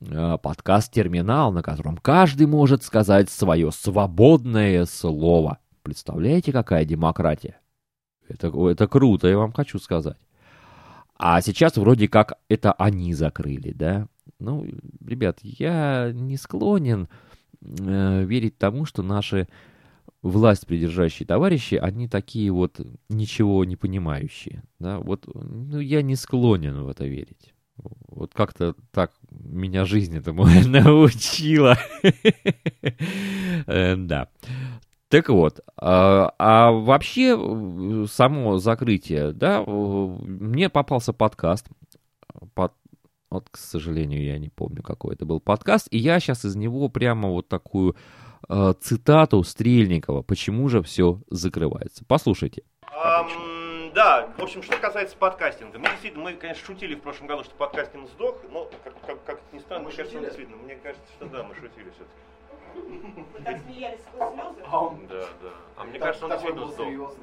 э, 0.00 0.38
подкаст-терминал, 0.42 1.52
на 1.52 1.62
котором 1.62 1.98
каждый 1.98 2.46
может 2.46 2.82
сказать 2.82 3.28
свое 3.28 3.70
свободное 3.70 4.86
слово. 4.86 5.58
Представляете, 5.82 6.52
какая 6.52 6.86
демократия? 6.86 7.60
Это, 8.28 8.48
это 8.70 8.88
круто, 8.88 9.28
я 9.28 9.36
вам 9.36 9.52
хочу 9.52 9.78
сказать. 9.78 10.16
А 11.18 11.42
сейчас 11.42 11.76
вроде 11.76 12.08
как 12.08 12.38
это 12.48 12.72
они 12.72 13.12
закрыли, 13.12 13.72
да? 13.72 14.08
Ну, 14.38 14.66
ребят, 15.04 15.40
я 15.42 16.12
не 16.14 16.38
склонен 16.38 17.02
э, 17.02 17.29
верить 17.60 18.58
тому, 18.58 18.84
что 18.84 19.02
наши 19.02 19.48
власть 20.22 20.66
придержащие 20.66 21.26
товарищи, 21.26 21.74
они 21.74 22.08
такие 22.08 22.50
вот 22.50 22.80
ничего 23.08 23.64
не 23.64 23.76
понимающие. 23.76 24.62
Да? 24.78 24.98
Вот, 24.98 25.28
ну, 25.34 25.78
я 25.78 26.02
не 26.02 26.16
склонен 26.16 26.82
в 26.82 26.88
это 26.88 27.06
верить. 27.06 27.54
Вот 28.08 28.34
как-то 28.34 28.74
так 28.90 29.12
меня 29.30 29.84
жизнь 29.84 30.16
этому 30.16 30.44
научила. 30.66 31.78
Э, 33.66 33.96
да. 33.96 34.28
Так 35.08 35.28
вот, 35.28 35.60
а, 35.76 36.32
а 36.38 36.70
вообще 36.70 37.36
э, 37.36 38.06
само 38.08 38.58
закрытие, 38.58 39.32
да, 39.32 39.64
мне 39.64 40.68
попался 40.68 41.12
подкаст, 41.12 41.66
под, 42.54 42.72
вот, 43.30 43.48
к 43.50 43.56
сожалению, 43.56 44.22
я 44.24 44.38
не 44.38 44.48
помню, 44.48 44.82
какой 44.82 45.14
это 45.14 45.24
был 45.24 45.40
подкаст, 45.40 45.88
и 45.90 45.98
я 45.98 46.18
сейчас 46.20 46.44
из 46.44 46.56
него 46.56 46.88
прямо 46.88 47.28
вот 47.28 47.48
такую 47.48 47.96
э, 48.48 48.74
цитату 48.80 49.42
Стрельникова, 49.42 50.22
почему 50.22 50.68
же 50.68 50.82
все 50.82 51.20
закрывается. 51.30 52.04
Послушайте. 52.06 52.62
Um, 52.82 53.92
да, 53.94 54.28
в 54.36 54.42
общем, 54.42 54.62
что 54.62 54.76
касается 54.76 55.16
подкастинга, 55.16 55.78
мы 55.78 55.88
действительно, 55.88 56.24
мы, 56.24 56.34
конечно, 56.34 56.64
шутили 56.64 56.94
в 56.94 57.00
прошлом 57.00 57.26
году, 57.28 57.44
что 57.44 57.54
подкастинг 57.54 58.08
сдох, 58.10 58.36
но 58.50 58.68
как, 58.84 58.94
как, 59.06 59.24
как 59.24 59.40
ни 59.52 59.58
странно, 59.58 59.84
мне 59.84 59.96
кажется, 59.96 60.20
действительно, 60.20 60.56
мне 60.56 60.76
кажется, 60.76 61.06
что 61.16 61.26
да, 61.26 61.42
мы 61.42 61.54
шутили 61.54 61.90
все-таки. 61.90 62.30
Вы 62.74 63.44
так 63.44 63.58
смеялись 63.62 64.00
сквозь 64.02 64.28
слезы? 64.34 65.06
Да, 65.08 65.26
да. 65.42 65.50
А 65.76 65.84
мне 65.84 65.98
кажется, 65.98 66.26
он 66.26 66.32
действительно 66.32 66.66
сдох. 66.66 67.14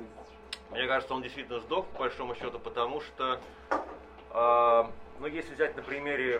Мне 0.71 0.87
кажется, 0.87 1.13
он 1.13 1.21
действительно 1.21 1.59
сдох, 1.61 1.85
по 1.87 1.99
большому 1.99 2.35
счету, 2.35 2.59
потому 2.59 2.99
что, 2.99 3.39
э, 4.31 4.83
ну, 5.19 5.27
если 5.27 5.53
взять 5.53 5.75
на 5.75 5.81
примере, 5.81 6.39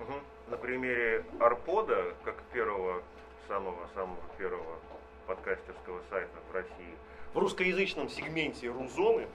угу, 0.00 0.14
на 0.48 0.56
примере 0.56 1.24
Арпода, 1.40 2.14
как 2.24 2.36
первого, 2.52 3.02
самого-самого 3.46 4.18
первого 4.36 4.78
подкастерского 5.26 6.02
сайта 6.10 6.36
в 6.50 6.54
России, 6.54 6.94
в 7.32 7.38
русскоязычном 7.38 8.08
сегменте 8.08 8.68
Рузоны, 8.68 9.26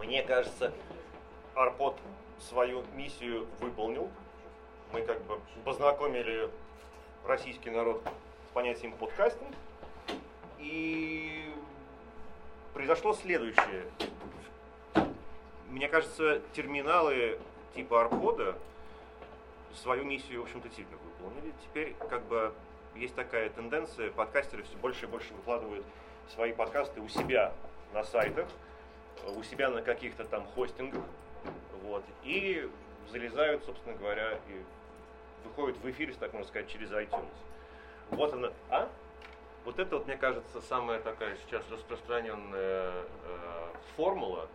мне 0.00 0.22
кажется, 0.22 0.72
Арпод 1.54 1.96
свою 2.40 2.84
миссию 2.94 3.46
выполнил. 3.60 4.10
Мы 4.92 5.02
как 5.02 5.22
бы 5.22 5.40
познакомили 5.64 6.50
российский 7.26 7.70
народ 7.70 8.02
с 8.48 8.52
понятием 8.52 8.92
подкастинг. 8.92 9.54
И 10.58 11.52
произошло 12.72 13.14
следующее. 13.14 13.86
Мне 15.68 15.88
кажется, 15.88 16.40
терминалы 16.52 17.38
типа 17.74 18.02
Арпода 18.02 18.56
свою 19.74 20.04
миссию, 20.04 20.40
в 20.40 20.44
общем-то, 20.44 20.70
сильно 20.70 20.96
выполнили. 20.96 21.52
Теперь 21.62 21.94
как 22.08 22.22
бы 22.24 22.52
есть 22.94 23.14
такая 23.14 23.50
тенденция, 23.50 24.10
подкастеры 24.10 24.62
все 24.62 24.76
больше 24.76 25.06
и 25.06 25.08
больше 25.08 25.34
выкладывают 25.34 25.84
свои 26.32 26.52
подкасты 26.52 27.00
у 27.00 27.08
себя 27.08 27.52
на 27.92 28.04
сайтах, 28.04 28.48
у 29.36 29.42
себя 29.42 29.70
на 29.70 29.82
каких-то 29.82 30.24
там 30.24 30.46
хостингах, 30.54 31.02
вот, 31.82 32.04
и 32.22 32.68
залезают, 33.10 33.64
собственно 33.64 33.96
говоря, 33.96 34.38
и 34.48 34.62
выходит 35.44 35.76
в 35.78 35.90
эфире, 35.90 36.14
так 36.18 36.32
можно 36.32 36.48
сказать, 36.48 36.68
через 36.68 36.90
iTunes. 36.90 37.28
Вот 38.10 38.32
она, 38.32 38.52
а? 38.70 38.88
Вот 39.64 39.78
это, 39.78 39.96
вот, 39.96 40.06
мне 40.06 40.16
кажется, 40.16 40.60
самая 40.62 41.00
такая 41.00 41.36
сейчас 41.46 41.62
распространенная 41.70 42.92
э, 42.92 43.68
формула, 43.96 44.48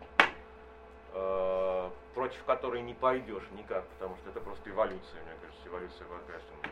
э, 1.12 1.90
против 2.14 2.44
которой 2.44 2.82
не 2.82 2.94
пойдешь 2.94 3.48
никак, 3.56 3.86
потому 3.88 4.16
что 4.16 4.30
это 4.30 4.40
просто 4.40 4.70
эволюция, 4.70 5.22
мне 5.24 5.34
кажется, 5.40 5.68
эволюция 5.68 6.06
подкастинга. 6.06 6.68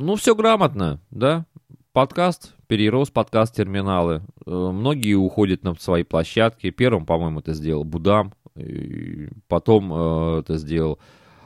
Ну, 0.00 0.16
все 0.16 0.34
грамотно, 0.34 1.00
да? 1.10 1.46
Подкаст 1.92 2.54
перерос 2.72 3.10
подкаст-терминалы. 3.10 4.22
Э, 4.46 4.50
многие 4.50 5.12
уходят 5.12 5.62
на 5.62 5.74
свои 5.74 6.04
площадки. 6.04 6.70
Первым, 6.70 7.04
по-моему, 7.04 7.40
это 7.40 7.52
сделал 7.52 7.84
Будам. 7.84 8.32
И 8.56 9.28
потом 9.46 9.92
э, 9.92 10.38
это 10.40 10.56
сделал 10.56 10.98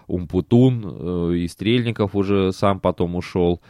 Умпутун, 0.06 0.84
э, 0.86 1.34
и 1.38 1.48
Стрельников 1.48 2.14
уже 2.14 2.52
сам 2.52 2.78
потом 2.78 3.16
ушел. 3.16 3.60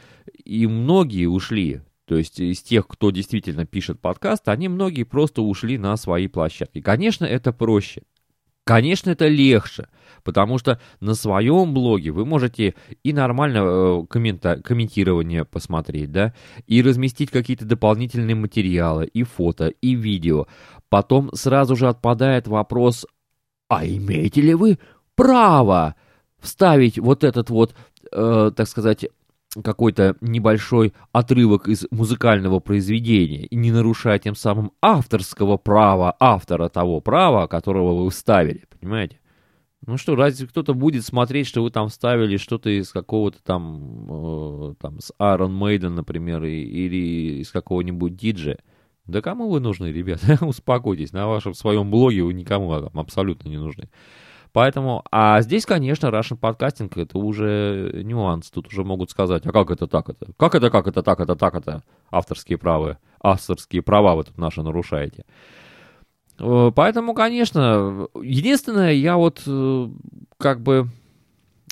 И 0.45 0.67
многие 0.67 1.25
ушли. 1.25 1.81
То 2.07 2.17
есть 2.17 2.39
из 2.41 2.63
тех, 2.63 2.87
кто 2.87 3.11
действительно 3.11 3.67
пишет 3.67 4.01
подкаст, 4.01 4.49
они 4.49 4.69
многие 4.69 5.03
просто 5.03 5.43
ушли 5.43 5.77
на 5.77 5.97
свои 5.97 6.29
площадки. 6.29 6.81
Конечно, 6.81 7.25
это 7.25 7.53
проще. 7.53 8.03
Конечно, 8.65 9.11
это 9.11 9.29
легче, 9.29 9.87
потому 10.25 10.59
что 10.59 10.81
на 10.99 11.15
своем 11.15 11.73
блоге 11.73 12.11
вы 12.11 12.25
можете 12.25 12.75
и 13.05 13.13
нормально 13.13 13.59
э, 13.59 14.07
коммента- 14.09 14.61
комментирование 14.61 15.45
посмотреть, 15.45 16.11
да, 16.11 16.35
и 16.67 16.83
разместить 16.83 17.31
какие-то 17.31 17.65
дополнительные 17.65 18.35
материалы, 18.35 19.07
и 19.07 19.23
фото, 19.23 19.69
и 19.69 19.95
видео. 19.95 20.49
Потом 20.89 21.31
сразу 21.33 21.77
же 21.77 21.89
отпадает 21.89 22.49
вопрос, 22.49 23.07
а 23.69 23.87
имеете 23.87 24.41
ли 24.41 24.55
вы 24.55 24.81
право 25.15 25.95
вставить 26.41 26.99
вот 26.99 27.23
этот 27.23 27.51
вот, 27.51 27.73
э, 28.11 28.51
так 28.55 28.67
сказать, 28.67 29.07
какой-то 29.63 30.17
небольшой 30.21 30.93
отрывок 31.13 31.69
из 31.69 31.87
музыкального 31.91 32.61
произведения 32.61 33.47
и 33.47 33.57
не 33.57 33.73
нарушая 33.73 34.19
тем 34.19 34.35
самым 34.35 34.73
авторского 34.81 35.57
права 35.57 36.15
автора 36.21 36.69
того 36.69 37.01
права, 37.01 37.47
которого 37.47 38.03
вы 38.05 38.11
вставили, 38.11 38.65
понимаете? 38.79 39.21
Ну 39.87 39.99
что, 39.99 40.17
разве 40.17 40.49
кто-то 40.49 40.75
будет 40.75 41.05
смотреть, 41.05 41.47
что 41.47 41.63
вы 41.63 41.71
там 41.71 41.89
вставили 41.89 42.39
что-то 42.39 42.71
из 42.71 42.91
какого-то 42.91 43.39
там, 43.45 44.07
э, 44.71 44.75
там, 44.81 44.99
с 45.01 45.13
Iron 45.21 45.57
Maiden, 45.57 45.91
например, 45.91 46.43
и, 46.45 46.61
или 46.61 47.41
из 47.41 47.51
какого-нибудь 47.53 48.17
диджея? 48.17 48.59
Да 49.07 49.23
кому 49.23 49.49
вы 49.49 49.61
нужны, 49.61 49.93
ребята? 49.93 50.45
Успокойтесь, 50.45 51.13
на 51.13 51.29
вашем 51.29 51.55
своем 51.55 51.91
блоге 51.91 52.25
вы 52.25 52.35
никому 52.35 52.73
абсолютно 52.73 53.49
не 53.49 53.59
нужны. 53.59 53.89
Поэтому, 54.57 55.05
а 55.13 55.43
здесь, 55.43 55.67
конечно, 55.67 56.07
Russian 56.07 56.39
подкастинг 56.39 56.97
это 56.97 57.19
уже 57.19 58.01
нюанс. 58.03 58.51
Тут 58.51 58.69
уже 58.69 58.85
могут 58.85 59.11
сказать, 59.11 59.45
а 59.45 59.53
как 59.53 59.71
это 59.71 59.87
так 59.87 60.09
это? 60.09 60.29
Как 60.39 60.55
это, 60.55 60.71
как 60.71 60.87
это 60.87 61.03
так, 61.03 61.21
это 61.21 61.37
так, 61.37 61.55
это 61.57 61.83
авторские 62.11 62.57
права, 62.57 62.97
авторские 63.21 63.83
права 63.83 64.15
вы 64.15 64.25
тут 64.25 64.39
наши 64.39 64.63
нарушаете. 64.63 65.27
Э, 66.39 66.73
поэтому, 66.75 67.13
конечно, 67.13 68.09
единственное, 68.15 68.95
я 68.95 69.19
вот 69.19 69.43
э, 69.47 69.89
как 70.39 70.63
бы 70.63 70.89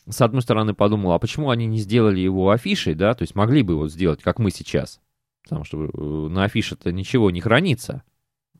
с 0.07 0.21
одной 0.21 0.43
стороны 0.43 0.75
подумал, 0.75 1.13
а 1.13 1.19
почему 1.19 1.49
они 1.49 1.65
не 1.65 1.79
сделали 1.79 2.21
его 2.21 2.51
афишей, 2.51 2.93
да, 2.95 3.15
то 3.15 3.23
есть 3.23 3.35
могли 3.35 3.63
бы 3.63 3.73
его 3.73 3.89
сделать, 3.89 4.21
как 4.21 4.39
мы 4.39 4.51
сейчас, 4.51 5.01
потому 5.43 5.65
что 5.65 5.87
э, 5.87 6.29
на 6.29 6.45
афише-то 6.45 6.93
ничего 6.93 7.31
не 7.31 7.41
хранится. 7.41 8.03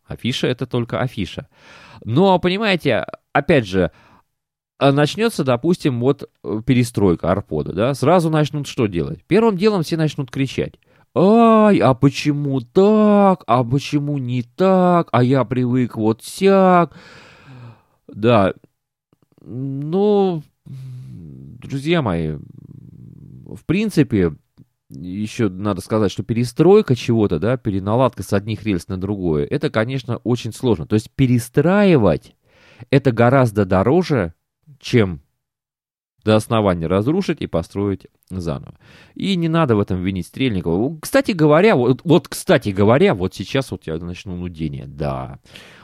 Афиша 0.07 0.47
это 0.47 0.67
только 0.67 1.01
афиша. 1.01 1.49
Но, 2.05 2.39
понимаете, 2.39 3.07
опять 3.33 3.67
же, 3.67 3.91
начнется, 4.93 5.45
допустим, 5.45 6.01
вот 6.01 6.29
э, 6.43 6.61
перестройка 6.65 7.31
арпода, 7.31 7.73
да, 7.73 7.95
сразу 7.95 8.31
начнут 8.31 8.67
что 8.67 8.87
делать? 8.87 9.25
Первым 9.27 9.57
делом 9.57 9.83
все 9.83 9.97
начнут 9.97 10.31
кричать. 10.31 10.75
Ай, 11.15 11.79
а 11.79 11.95
почему 11.95 12.61
так? 12.61 13.45
А 13.47 13.63
почему 13.63 14.19
не 14.19 14.43
так? 14.43 15.09
А 15.13 15.23
я 15.23 15.45
привык 15.45 15.97
вот 15.97 16.23
сяк. 16.25 16.97
Да, 18.09 18.55
ну, 19.41 20.43
друзья 20.65 22.03
мои, 22.03 22.33
в 22.33 23.65
принципе, 23.67 24.35
еще 24.91 25.49
надо 25.49 25.81
сказать, 25.81 26.11
что 26.11 26.23
перестройка 26.23 26.97
чего-то, 26.97 27.39
да, 27.39 27.57
переналадка 27.57 28.23
с 28.23 28.33
одних 28.33 28.65
рельс 28.65 28.89
на 28.89 28.97
другое, 28.97 29.47
это, 29.47 29.71
конечно, 29.71 30.19
очень 30.19 30.53
сложно. 30.53 30.87
То 30.87 30.95
есть 30.95 31.11
перестраивать 31.11 32.35
это 32.91 33.13
гораздо 33.13 33.65
дороже, 33.65 34.35
чем 34.85 35.21
до 36.25 36.37
основания 36.37 36.87
разрушить 36.87 37.41
и 37.41 37.47
построить 37.47 38.07
заново. 38.31 38.75
И 39.15 39.35
не 39.37 39.49
надо 39.49 39.77
в 39.77 39.81
этом 39.81 40.03
винить 40.03 40.27
Стрельникова. 40.27 40.99
Кстати 41.01 41.33
говоря, 41.33 41.75
вот, 41.75 42.01
вот 42.05 42.29
кстати 42.29 42.69
говоря, 42.69 43.15
вот 43.15 43.35
сейчас 43.35 43.71
вот 43.71 43.87
я 43.87 43.97
начну 43.97 44.37
нудение. 44.37 44.87
Да. 44.87 45.39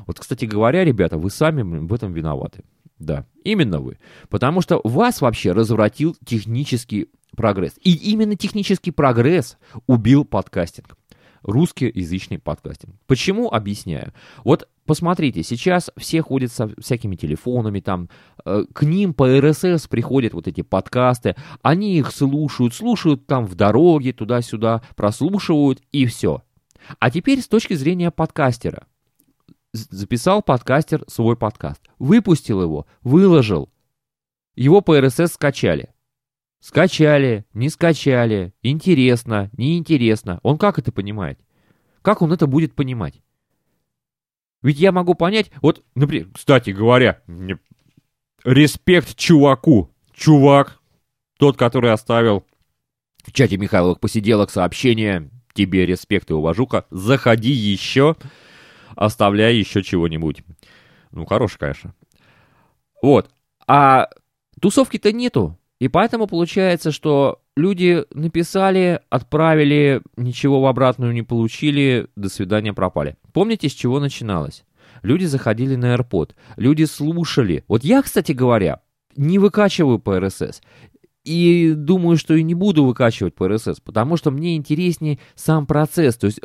Вот, 0.06 0.18
кстати 0.18 0.44
говоря, 0.44 0.84
ребята, 0.84 1.18
вы 1.18 1.30
сами 1.30 1.62
в 1.62 1.92
этом 1.92 2.12
виноваты. 2.12 2.62
Да, 2.98 3.26
именно 3.44 3.80
вы. 3.80 3.98
Потому 4.28 4.60
что 4.60 4.80
вас 4.84 5.20
вообще 5.20 5.52
развратил 5.52 6.16
технический 6.24 7.08
прогресс. 7.36 7.74
И 7.82 7.94
именно 7.94 8.36
технический 8.36 8.90
прогресс 8.90 9.56
убил 9.86 10.24
подкастинг 10.24 10.96
русскоязычный 11.42 12.38
подкастинг. 12.38 12.94
Почему? 13.06 13.50
Объясняю. 13.50 14.12
Вот 14.44 14.68
посмотрите, 14.90 15.44
сейчас 15.44 15.92
все 15.96 16.20
ходят 16.20 16.50
со 16.50 16.68
всякими 16.80 17.14
телефонами, 17.14 17.78
там, 17.78 18.08
э, 18.44 18.64
к 18.72 18.82
ним 18.82 19.14
по 19.14 19.28
РСС 19.38 19.86
приходят 19.86 20.34
вот 20.34 20.48
эти 20.48 20.62
подкасты, 20.62 21.36
они 21.62 21.96
их 21.96 22.10
слушают, 22.10 22.74
слушают 22.74 23.24
там 23.24 23.46
в 23.46 23.54
дороге, 23.54 24.12
туда-сюда, 24.12 24.82
прослушивают 24.96 25.80
и 25.92 26.06
все. 26.06 26.42
А 26.98 27.08
теперь 27.08 27.40
с 27.40 27.46
точки 27.46 27.74
зрения 27.74 28.10
подкастера. 28.10 28.88
Записал 29.72 30.42
подкастер 30.42 31.04
свой 31.06 31.36
подкаст, 31.36 31.82
выпустил 32.00 32.60
его, 32.60 32.88
выложил, 33.02 33.70
его 34.56 34.80
по 34.80 35.00
РСС 35.00 35.34
скачали– 35.34 35.90
Скачали, 36.58 37.46
не 37.54 37.68
скачали, 37.70 38.52
интересно, 38.62 39.50
неинтересно. 39.56 40.40
Он 40.42 40.58
как 40.58 40.80
это 40.80 40.90
понимает? 40.90 41.38
Как 42.02 42.20
он 42.20 42.32
это 42.32 42.48
будет 42.48 42.74
понимать? 42.74 43.22
Ведь 44.62 44.78
я 44.78 44.92
могу 44.92 45.14
понять, 45.14 45.50
вот, 45.62 45.82
например, 45.94 46.28
кстати 46.34 46.70
говоря, 46.70 47.22
респект 48.44 49.16
чуваку. 49.16 49.90
Чувак, 50.12 50.80
тот, 51.38 51.56
который 51.56 51.92
оставил 51.92 52.44
в 53.24 53.32
чате 53.32 53.56
Михайловых 53.56 54.00
посиделок 54.00 54.50
сообщение, 54.50 55.30
тебе 55.54 55.86
респект 55.86 56.30
и 56.30 56.34
уважуха, 56.34 56.84
заходи 56.90 57.50
еще, 57.50 58.16
оставляй 58.96 59.56
еще 59.56 59.82
чего-нибудь. 59.82 60.42
Ну, 61.10 61.24
хороший, 61.24 61.58
конечно. 61.58 61.94
Вот. 63.02 63.30
А 63.66 64.08
тусовки-то 64.60 65.12
нету. 65.12 65.58
И 65.78 65.88
поэтому 65.88 66.26
получается, 66.26 66.92
что 66.92 67.40
люди 67.60 68.04
написали, 68.12 69.00
отправили, 69.10 70.02
ничего 70.16 70.60
в 70.60 70.66
обратную 70.66 71.12
не 71.12 71.22
получили, 71.22 72.08
до 72.16 72.28
свидания 72.28 72.72
пропали. 72.72 73.16
Помните, 73.32 73.68
с 73.68 73.72
чего 73.72 74.00
начиналось? 74.00 74.64
Люди 75.02 75.24
заходили 75.26 75.76
на 75.76 75.94
AirPod, 75.94 76.30
люди 76.56 76.84
слушали. 76.84 77.64
Вот 77.68 77.84
я, 77.84 78.02
кстати 78.02 78.32
говоря, 78.32 78.80
не 79.16 79.38
выкачиваю 79.38 79.98
по 79.98 80.16
RSS. 80.18 80.56
И 81.24 81.74
думаю, 81.76 82.16
что 82.16 82.34
и 82.34 82.42
не 82.42 82.54
буду 82.54 82.84
выкачивать 82.84 83.34
по 83.34 83.44
RSS, 83.44 83.76
потому 83.84 84.16
что 84.16 84.30
мне 84.30 84.56
интереснее 84.56 85.18
сам 85.34 85.66
процесс. 85.66 86.16
То 86.16 86.26
есть 86.26 86.40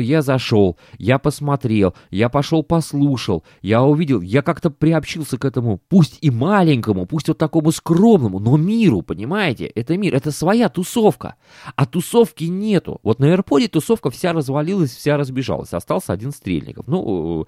я 0.00 0.22
зашел, 0.22 0.76
я 0.98 1.18
посмотрел, 1.18 1.94
я 2.10 2.28
пошел 2.28 2.62
послушал, 2.62 3.44
я 3.60 3.82
увидел, 3.82 4.20
я 4.20 4.42
как-то 4.42 4.70
приобщился 4.70 5.38
к 5.38 5.44
этому, 5.44 5.80
пусть 5.88 6.18
и 6.20 6.30
маленькому, 6.30 7.06
пусть 7.06 7.28
вот 7.28 7.38
такому 7.38 7.72
скромному, 7.72 8.38
но 8.38 8.56
миру, 8.56 9.02
понимаете? 9.02 9.66
Это 9.66 9.96
мир, 9.96 10.14
это 10.14 10.30
своя 10.30 10.68
тусовка. 10.68 11.36
А 11.76 11.86
тусовки 11.86 12.44
нету. 12.44 13.00
Вот 13.02 13.18
на 13.18 13.34
AirPod 13.34 13.68
тусовка 13.68 14.10
вся 14.10 14.32
развалилась, 14.32 14.94
вся 14.94 15.16
разбежалась. 15.16 15.72
Остался 15.72 16.12
один 16.12 16.32
Стрельников. 16.32 16.86
Ну, 16.86 17.46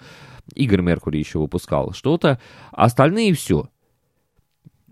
Игорь 0.54 0.80
Меркури 0.80 1.18
еще 1.18 1.38
выпускал 1.38 1.92
что-то. 1.92 2.40
Остальные 2.72 3.34
все. 3.34 3.68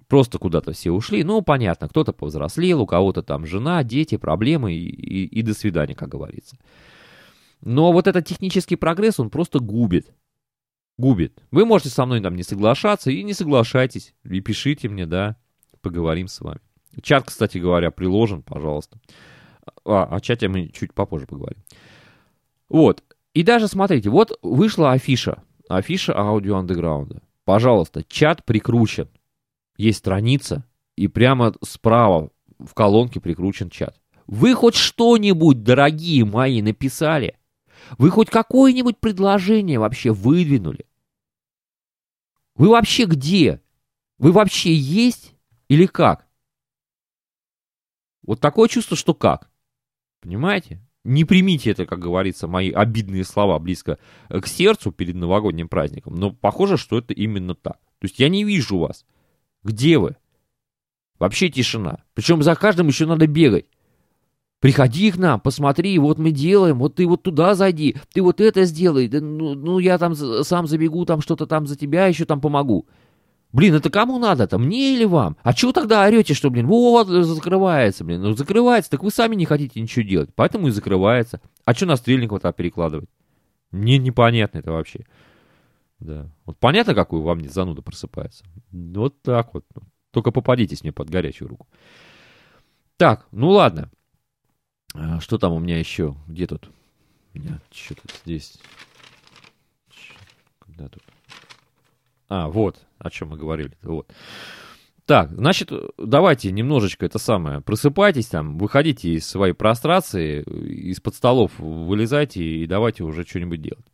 Просто 0.09 0.39
куда-то 0.39 0.73
все 0.73 0.91
ушли. 0.91 1.25
Ну, 1.25 1.41
понятно, 1.41 1.89
кто-то 1.89 2.13
повзрослел, 2.13 2.83
у 2.83 2.87
кого-то 2.87 3.23
там 3.23 3.47
жена, 3.47 3.83
дети, 3.83 4.19
проблемы 4.19 4.75
и, 4.75 4.85
и, 4.85 5.25
и 5.25 5.43
до 5.43 5.55
свидания, 5.55 5.95
как 5.95 6.11
говорится. 6.11 6.59
Но 7.63 7.93
вот 7.93 8.09
этот 8.09 8.27
технический 8.27 8.77
прогресс, 8.77 9.21
он 9.21 9.31
просто 9.31 9.61
губит. 9.61 10.13
Губит. 10.99 11.43
Вы 11.51 11.65
можете 11.65 11.91
со 11.91 12.05
мной 12.05 12.21
там 12.21 12.35
не 12.35 12.43
соглашаться, 12.43 13.11
и 13.11 13.23
не 13.23 13.33
соглашайтесь. 13.33 14.15
И 14.25 14.41
пишите 14.41 14.89
мне, 14.89 15.07
да, 15.07 15.37
поговорим 15.81 16.29
с 16.29 16.41
вами. 16.41 16.61
Чат, 17.01 17.25
кстати 17.25 17.59
говоря, 17.59 17.91
приложен, 17.91 18.43
пожалуйста. 18.43 19.01
А, 19.85 20.05
о 20.05 20.21
чате 20.21 20.49
мы 20.49 20.69
чуть 20.69 20.93
попозже 20.93 21.27
поговорим. 21.27 21.63
Вот. 22.69 23.03
И 23.33 23.43
даже, 23.43 23.69
смотрите, 23.69 24.11
вот 24.11 24.39
вышла 24.43 24.93
афиша. 24.93 25.43
Афиша 25.69 26.17
аудио 26.17 26.57
андеграунда. 26.57 27.23
Пожалуйста, 27.45 28.05
чат 28.05 28.45
прикручен. 28.45 29.09
Есть 29.77 29.99
страница, 29.99 30.65
и 30.97 31.09
прямо 31.09 31.55
справа 31.63 32.31
в 32.59 32.75
колонке 32.75 33.21
прикручен 33.21 33.71
чат. 33.71 33.99
Вы 34.27 34.55
хоть 34.55 34.75
что-нибудь, 34.75 35.63
дорогие 35.63 36.25
мои, 36.25 36.61
написали? 36.61 37.37
Вы 37.99 38.11
хоть 38.11 38.31
какое-нибудь 38.31 38.99
предложение 38.99 39.79
вообще 39.79 40.13
выдвинули? 40.13 40.87
Вы 42.55 42.69
вообще 42.69 43.07
где? 43.07 43.61
Вы 44.19 44.33
вообще 44.33 44.75
есть 44.75 45.35
или 45.69 45.87
как? 45.87 46.27
Вот 48.23 48.41
такое 48.41 48.69
чувство, 48.69 48.97
что 48.97 49.15
как. 49.15 49.51
Понимаете? 50.21 50.81
Не 51.05 51.25
примите 51.25 51.71
это, 51.71 51.85
как 51.85 51.99
говорится, 51.99 52.47
мои 52.47 52.71
обидные 52.71 53.25
слова 53.25 53.59
близко 53.59 53.99
к 54.29 54.47
сердцу 54.47 54.93
перед 54.93 55.17
новогодним 55.17 55.69
праздником, 55.69 56.15
но 56.15 56.31
похоже, 56.31 56.77
что 56.77 56.99
это 56.99 57.13
именно 57.13 57.57
так. 57.57 57.81
То 57.99 58.07
есть 58.07 58.21
я 58.21 58.29
не 58.29 58.45
вижу 58.45 58.79
вас. 58.79 59.05
Где 59.65 59.99
вы? 59.99 60.17
Вообще 61.19 61.49
тишина. 61.49 62.05
Причем 62.15 62.43
за 62.43 62.55
каждым 62.55 62.89
еще 62.89 63.07
надо 63.07 63.27
бегать. 63.27 63.67
Приходи 64.63 65.11
к 65.11 65.17
нам, 65.17 65.41
посмотри, 65.41 65.99
вот 65.99 66.19
мы 66.19 66.31
делаем, 66.31 66.79
вот 66.79 66.95
ты 66.95 67.05
вот 67.05 67.25
туда 67.25 67.57
зайди, 67.57 67.97
ты 68.13 68.23
вот 68.23 68.41
это 68.41 68.65
сделай, 68.65 69.09
да, 69.09 69.21
ну, 69.21 69.55
ну 69.57 69.81
я 69.81 69.99
там 69.99 70.15
сам 70.15 70.69
забегу, 70.69 71.05
там 71.05 71.21
что-то 71.21 71.47
там 71.47 71.67
за 71.67 71.75
тебя 71.75 72.07
еще 72.07 72.27
там 72.27 72.41
помогу. 72.41 72.87
Блин, 73.51 73.75
это 73.75 73.91
кому 73.91 74.21
надо-то, 74.21 74.59
мне 74.59 74.95
или 74.95 75.05
вам? 75.05 75.37
А 75.43 75.53
чего 75.53 75.73
тогда 75.73 76.05
орете, 76.05 76.35
что, 76.35 76.49
блин, 76.49 76.69
вот, 76.69 77.09
закрывается, 77.09 78.05
блин, 78.05 78.23
ну 78.23 78.35
закрывается, 78.35 78.93
так 78.93 79.03
вы 79.03 79.11
сами 79.11 79.35
не 79.35 79.47
хотите 79.47 79.81
ничего 79.81 80.05
делать, 80.05 80.31
поэтому 80.33 80.69
и 80.69 80.71
закрывается. 80.71 81.41
А 81.65 81.75
что 81.75 81.87
на 81.87 81.97
Стрельникова-то 81.97 82.53
перекладывать? 82.53 83.11
Мне 83.73 83.99
непонятно 83.99 84.59
это 84.59 84.71
вообще. 84.71 85.01
Да. 85.99 86.31
Вот 86.47 86.57
понятно, 86.59 86.95
какую 86.95 87.23
вам 87.23 87.45
зануда 87.49 87.83
просыпается? 87.83 88.45
Вот 88.71 89.21
так 89.23 89.55
вот. 89.55 89.65
Только 90.13 90.31
попадитесь 90.31 90.85
мне 90.85 90.93
под 90.93 91.11
горячую 91.11 91.49
руку. 91.49 91.67
Так, 92.97 93.27
ну 93.33 93.51
ладно. 93.51 93.91
А, 94.95 95.21
что 95.21 95.39
там 95.39 95.53
у 95.53 95.59
меня 95.59 95.79
еще? 95.79 96.15
Где 96.27 96.47
тут? 96.47 96.71
У 97.35 97.39
меня 97.39 97.61
что 97.71 97.95
тут 97.95 98.13
здесь? 98.25 98.59
Когда 100.59 100.89
тут? 100.89 101.03
А, 102.29 102.49
вот, 102.49 102.79
о 102.99 103.11
чем 103.11 103.29
мы 103.29 103.37
говорили. 103.37 103.77
Вот. 103.83 104.13
Так, 105.05 105.31
значит, 105.33 105.71
давайте 105.99 106.53
немножечко 106.53 107.05
это 107.05 107.19
самое. 107.19 107.61
Просыпайтесь 107.61 108.27
там, 108.27 108.57
выходите 108.57 109.11
из 109.11 109.27
своей 109.27 109.53
прострации, 109.53 110.43
из-под 110.43 111.15
столов 111.17 111.51
вылезайте 111.59 112.43
и 112.43 112.67
давайте 112.67 113.03
уже 113.03 113.25
что-нибудь 113.25 113.61
делать. 113.61 113.85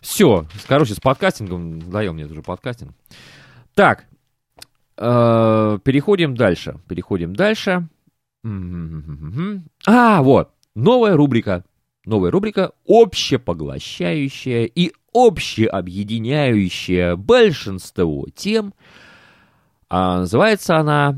Все, 0.00 0.46
короче, 0.68 0.94
с 0.94 1.00
подкастингом, 1.00 1.78
надоел 1.78 2.12
мне 2.12 2.26
уже 2.26 2.42
подкастинг. 2.42 2.92
Так, 3.74 4.04
э, 4.96 5.78
переходим 5.82 6.34
дальше. 6.36 6.78
Переходим 6.88 7.34
дальше. 7.34 7.88
А, 9.86 10.22
вот, 10.22 10.50
новая 10.74 11.16
рубрика. 11.16 11.64
Новая 12.04 12.30
рубрика 12.30 12.72
общепоглощающая 12.86 14.64
и 14.64 14.92
общеобъединяющая 15.14 17.16
большинство 17.16 18.26
тем. 18.34 18.74
А 19.88 20.18
называется 20.18 20.76
она 20.76 21.16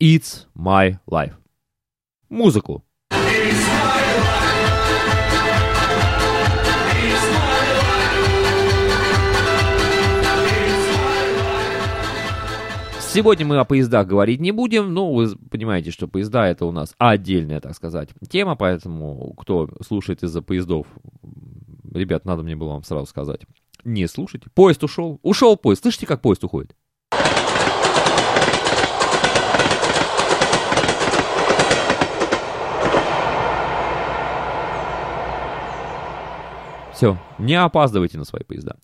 It's 0.00 0.46
My 0.56 0.98
Life. 1.10 1.34
Музыку. 2.28 2.84
Сегодня 13.18 13.44
мы 13.46 13.58
о 13.58 13.64
поездах 13.64 14.06
говорить 14.06 14.38
не 14.38 14.52
будем, 14.52 14.94
но 14.94 15.12
вы 15.12 15.34
понимаете, 15.50 15.90
что 15.90 16.06
поезда 16.06 16.46
это 16.46 16.66
у 16.66 16.70
нас 16.70 16.94
отдельная, 16.98 17.60
так 17.60 17.74
сказать, 17.74 18.10
тема, 18.30 18.54
поэтому 18.54 19.34
кто 19.34 19.68
слушает 19.84 20.22
из-за 20.22 20.40
поездов, 20.40 20.86
ребят, 21.92 22.24
надо 22.24 22.44
мне 22.44 22.54
было 22.54 22.68
вам 22.68 22.84
сразу 22.84 23.06
сказать, 23.06 23.40
не 23.82 24.06
слушайте. 24.06 24.46
Поезд 24.54 24.84
ушел, 24.84 25.18
ушел 25.24 25.56
поезд, 25.56 25.82
слышите, 25.82 26.06
как 26.06 26.20
поезд 26.20 26.44
уходит? 26.44 26.76
Все, 36.94 37.18
не 37.40 37.56
опаздывайте 37.56 38.16
на 38.16 38.22
свои 38.22 38.44
поезда. 38.44 38.76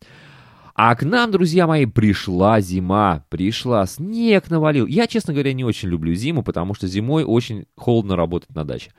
А 0.74 0.96
к 0.96 1.04
нам, 1.04 1.30
друзья 1.30 1.68
мои, 1.68 1.86
пришла 1.86 2.60
зима, 2.60 3.24
пришла, 3.28 3.86
снег 3.86 4.50
навалил. 4.50 4.86
Я, 4.86 5.06
честно 5.06 5.32
говоря, 5.32 5.52
не 5.52 5.64
очень 5.64 5.88
люблю 5.88 6.12
зиму, 6.14 6.42
потому 6.42 6.74
что 6.74 6.88
зимой 6.88 7.22
очень 7.22 7.66
холодно 7.76 8.16
работать 8.16 8.52
на 8.54 8.64
даче. 8.64 8.90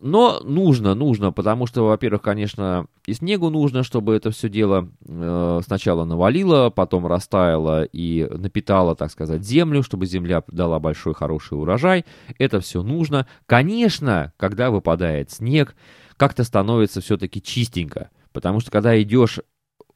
Но 0.00 0.40
нужно, 0.40 0.94
нужно, 0.94 1.30
потому 1.30 1.66
что, 1.66 1.82
во-первых, 1.86 2.22
конечно, 2.22 2.86
и 3.06 3.12
снегу 3.12 3.50
нужно, 3.50 3.84
чтобы 3.84 4.16
это 4.16 4.30
все 4.30 4.48
дело 4.48 4.88
э, 5.06 5.60
сначала 5.64 6.04
навалило, 6.04 6.70
потом 6.70 7.06
растаяло 7.06 7.84
и 7.84 8.26
напитало, 8.30 8.96
так 8.96 9.12
сказать, 9.12 9.44
землю, 9.44 9.82
чтобы 9.82 10.06
земля 10.06 10.42
дала 10.48 10.80
большой 10.80 11.14
хороший 11.14 11.58
урожай. 11.58 12.04
Это 12.38 12.60
все 12.60 12.82
нужно. 12.82 13.28
Конечно, 13.46 14.32
когда 14.38 14.70
выпадает 14.70 15.30
снег, 15.30 15.76
как-то 16.16 16.42
становится 16.42 17.00
все-таки 17.00 17.40
чистенько. 17.40 18.08
Потому 18.32 18.60
что 18.60 18.70
когда 18.70 19.00
идешь 19.00 19.40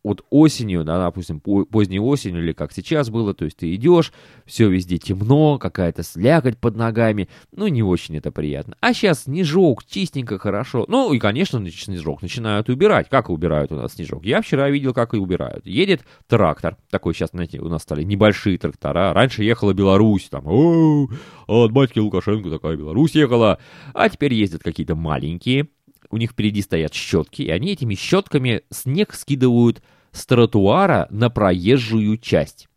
вот 0.04 0.24
осенью, 0.28 0.84
да, 0.84 0.98
допустим, 0.98 1.40
поздней 1.40 1.98
осенью 1.98 2.42
или 2.42 2.52
как 2.52 2.72
сейчас 2.72 3.08
было, 3.08 3.32
то 3.32 3.46
есть 3.46 3.56
ты 3.56 3.74
идешь, 3.74 4.12
все 4.44 4.68
везде 4.68 4.98
темно, 4.98 5.58
какая-то 5.58 6.02
слякоть 6.02 6.58
под 6.58 6.76
ногами, 6.76 7.28
ну, 7.52 7.66
не 7.68 7.82
очень 7.82 8.16
это 8.18 8.30
приятно. 8.30 8.76
А 8.80 8.92
сейчас 8.92 9.24
снежок, 9.24 9.84
чистенько, 9.84 10.38
хорошо. 10.38 10.84
Ну, 10.88 11.12
и, 11.14 11.18
конечно, 11.18 11.58
снежок 11.70 12.20
начинают 12.20 12.68
убирать. 12.68 13.08
Как 13.08 13.30
убирают 13.30 13.72
у 13.72 13.76
нас 13.76 13.94
снежок? 13.94 14.24
Я 14.24 14.42
вчера 14.42 14.68
видел, 14.68 14.92
как 14.92 15.14
и 15.14 15.16
убирают. 15.16 15.66
Едет 15.66 16.02
трактор, 16.26 16.76
такой 16.90 17.14
сейчас, 17.14 17.30
знаете, 17.30 17.58
у 17.60 17.68
нас 17.68 17.82
стали 17.82 18.02
небольшие 18.02 18.58
трактора. 18.58 19.14
Раньше 19.14 19.42
ехала 19.42 19.72
Беларусь, 19.72 20.28
там, 20.28 20.44
о, 20.46 21.08
от 21.46 21.72
батьки 21.72 21.98
Лукашенко 21.98 22.50
такая 22.50 22.76
Беларусь 22.76 23.14
ехала. 23.14 23.58
А 23.94 24.08
теперь 24.10 24.34
ездят 24.34 24.62
какие-то 24.62 24.94
маленькие, 24.94 25.68
у 26.14 26.16
них 26.16 26.30
впереди 26.30 26.62
стоят 26.62 26.94
щетки, 26.94 27.42
и 27.42 27.50
они 27.50 27.72
этими 27.72 27.96
щетками 27.96 28.62
снег 28.70 29.14
скидывают 29.14 29.82
с 30.12 30.24
тротуара 30.26 31.08
на 31.10 31.28
проезжую 31.28 32.18
часть. 32.18 32.68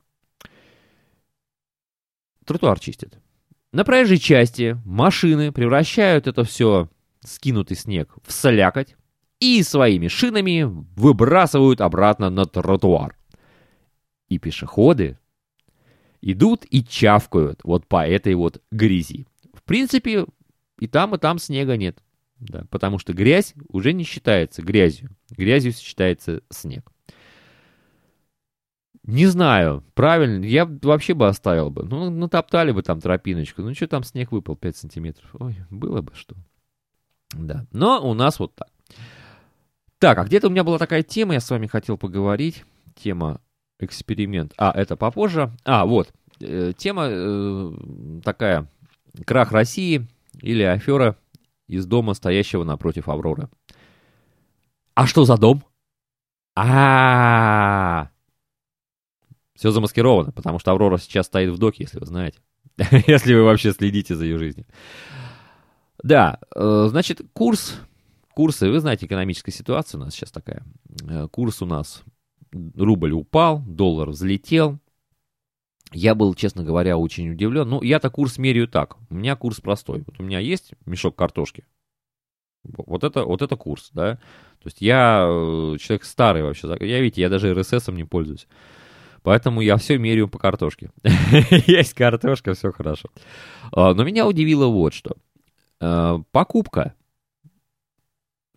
Тротуар 2.46 2.80
чистят. 2.80 3.20
На 3.72 3.86
проезжей 3.86 4.18
части 4.18 4.76
машины 4.86 5.52
превращают 5.52 6.26
это 6.26 6.44
все, 6.44 6.90
скинутый 7.24 7.78
снег, 7.78 8.16
в 8.26 8.32
солякоть 8.32 8.96
и 9.40 9.62
своими 9.62 10.08
шинами 10.08 10.64
выбрасывают 10.96 11.80
обратно 11.80 12.32
на 12.32 12.48
тротуар. 12.48 13.16
И 14.30 14.40
пешеходы 14.40 15.20
идут 16.22 16.66
и 16.72 16.84
чавкают 16.84 17.60
вот 17.64 17.86
по 17.86 18.08
этой 18.08 18.34
вот 18.34 18.64
грязи. 18.72 19.28
В 19.54 19.62
принципе, 19.62 20.26
и 20.80 20.88
там, 20.88 21.14
и 21.14 21.20
там 21.20 21.38
снега 21.38 21.78
нет. 21.78 22.02
Да, 22.40 22.66
потому 22.70 23.00
что 23.00 23.14
грязь 23.14 23.54
уже 23.70 23.94
не 23.94 24.04
считается 24.04 24.62
грязью. 24.62 25.10
Грязью 25.32 25.74
считается 25.74 26.42
снег. 26.50 26.92
Не 29.04 29.26
знаю, 29.26 29.84
правильно, 29.94 30.44
я 30.44 30.66
вообще 30.66 31.14
бы 31.14 31.28
оставил 31.28 31.70
бы. 31.70 31.84
Ну, 31.84 32.10
натоптали 32.10 32.72
бы 32.72 32.84
там 32.84 33.00
тропиночку. 33.00 33.62
Ну, 33.62 33.74
что 33.74 33.88
там 33.88 34.04
снег 34.04 34.32
выпал 34.32 34.58
5 34.58 34.76
сантиметров? 34.76 35.30
Ой, 35.40 35.56
было 35.70 36.02
бы 36.02 36.14
что. 36.14 36.36
Да, 37.34 37.66
но 37.72 38.08
у 38.08 38.14
нас 38.14 38.38
вот 38.40 38.54
так. 38.56 38.68
Так, 40.00 40.18
а 40.18 40.26
где-то 40.26 40.48
у 40.48 40.50
меня 40.52 40.64
была 40.64 40.78
такая 40.78 41.04
тема, 41.04 41.34
я 41.34 41.40
с 41.40 41.50
вами 41.50 41.68
хотел 41.68 41.98
поговорить. 41.98 42.66
Тема 42.96 43.42
эксперимент. 43.80 44.54
А, 44.58 44.72
это 44.76 44.96
попозже. 44.96 45.52
А, 45.64 45.86
вот. 45.86 46.12
Э, 46.40 46.74
тема 46.78 47.08
э, 47.10 47.72
такая. 48.24 48.68
Крах 49.26 49.52
России 49.52 50.08
или 50.42 50.64
афера 50.64 51.18
из 51.68 51.86
дома, 51.86 52.14
стоящего 52.14 52.64
напротив 52.64 53.10
Авроры. 53.10 53.50
А 54.94 55.06
что 55.06 55.26
за 55.26 55.38
дом? 55.38 55.64
А, 56.56 58.10
все 59.58 59.72
замаскировано, 59.72 60.32
потому 60.32 60.60
что 60.60 60.72
Аврора 60.72 60.98
сейчас 60.98 61.26
стоит 61.26 61.52
в 61.52 61.58
доке, 61.58 61.84
если 61.84 62.00
вы 62.00 62.06
знаете. 62.06 62.40
если 63.08 63.34
вы 63.34 63.44
вообще 63.44 63.72
следите 63.72 64.16
за 64.16 64.26
ее 64.26 64.38
жизнью. 64.38 64.66
Да, 66.04 66.40
э, 66.56 66.88
значит, 66.90 67.22
курс, 67.34 67.76
курсы, 68.34 68.70
вы 68.70 68.80
знаете, 68.80 69.08
экономическая 69.08 69.52
ситуация 69.52 70.00
у 70.00 70.04
нас 70.04 70.14
сейчас 70.14 70.32
такая. 70.32 70.64
Э, 71.10 71.28
курс 71.32 71.62
у 71.64 71.66
нас, 71.66 72.04
рубль 72.52 73.12
упал, 73.14 73.64
доллар 73.66 74.10
взлетел. 74.10 74.80
Я 75.94 76.16
был, 76.16 76.34
честно 76.34 76.64
говоря, 76.64 76.98
очень 76.98 77.32
удивлен. 77.32 77.70
Ну, 77.70 77.82
я-то 77.82 78.10
курс 78.10 78.38
меряю 78.38 78.68
так. 78.68 78.98
У 79.10 79.16
меня 79.16 79.36
курс 79.36 79.62
простой. 79.62 80.04
Вот 80.06 80.20
у 80.20 80.24
меня 80.24 80.40
есть 80.40 80.74
мешок 80.86 81.16
картошки. 81.16 81.66
Вот 82.64 83.04
это, 83.04 83.24
вот 83.24 83.42
это 83.42 83.56
курс, 83.56 83.92
да. 83.94 84.16
То 84.16 84.66
есть 84.66 84.82
я 84.82 85.26
э, 85.30 85.78
человек 85.80 86.04
старый 86.04 86.44
вообще. 86.44 86.68
Я, 86.82 87.00
видите, 87.00 87.22
я 87.22 87.30
даже 87.30 87.54
РССом 87.54 87.96
не 87.96 88.04
пользуюсь. 88.04 88.48
Поэтому 89.24 89.62
я 89.62 89.78
все 89.78 89.98
меряю 89.98 90.28
по 90.28 90.40
картошке. 90.40 90.92
Есть 91.68 91.94
картошка, 91.94 92.54
все 92.54 92.72
хорошо. 92.72 93.10
А, 93.72 93.94
но 93.94 94.04
меня 94.04 94.28
удивило 94.28 94.68
вот 94.68 94.94
что. 94.94 95.16
А, 95.80 96.20
покупка 96.32 96.96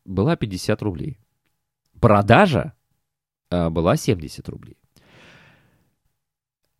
была 0.04 0.36
50 0.36 0.82
рублей. 0.82 1.18
Продажа 2.00 2.74
а, 3.50 3.70
была 3.70 3.96
70 3.96 4.48
рублей. 4.48 4.76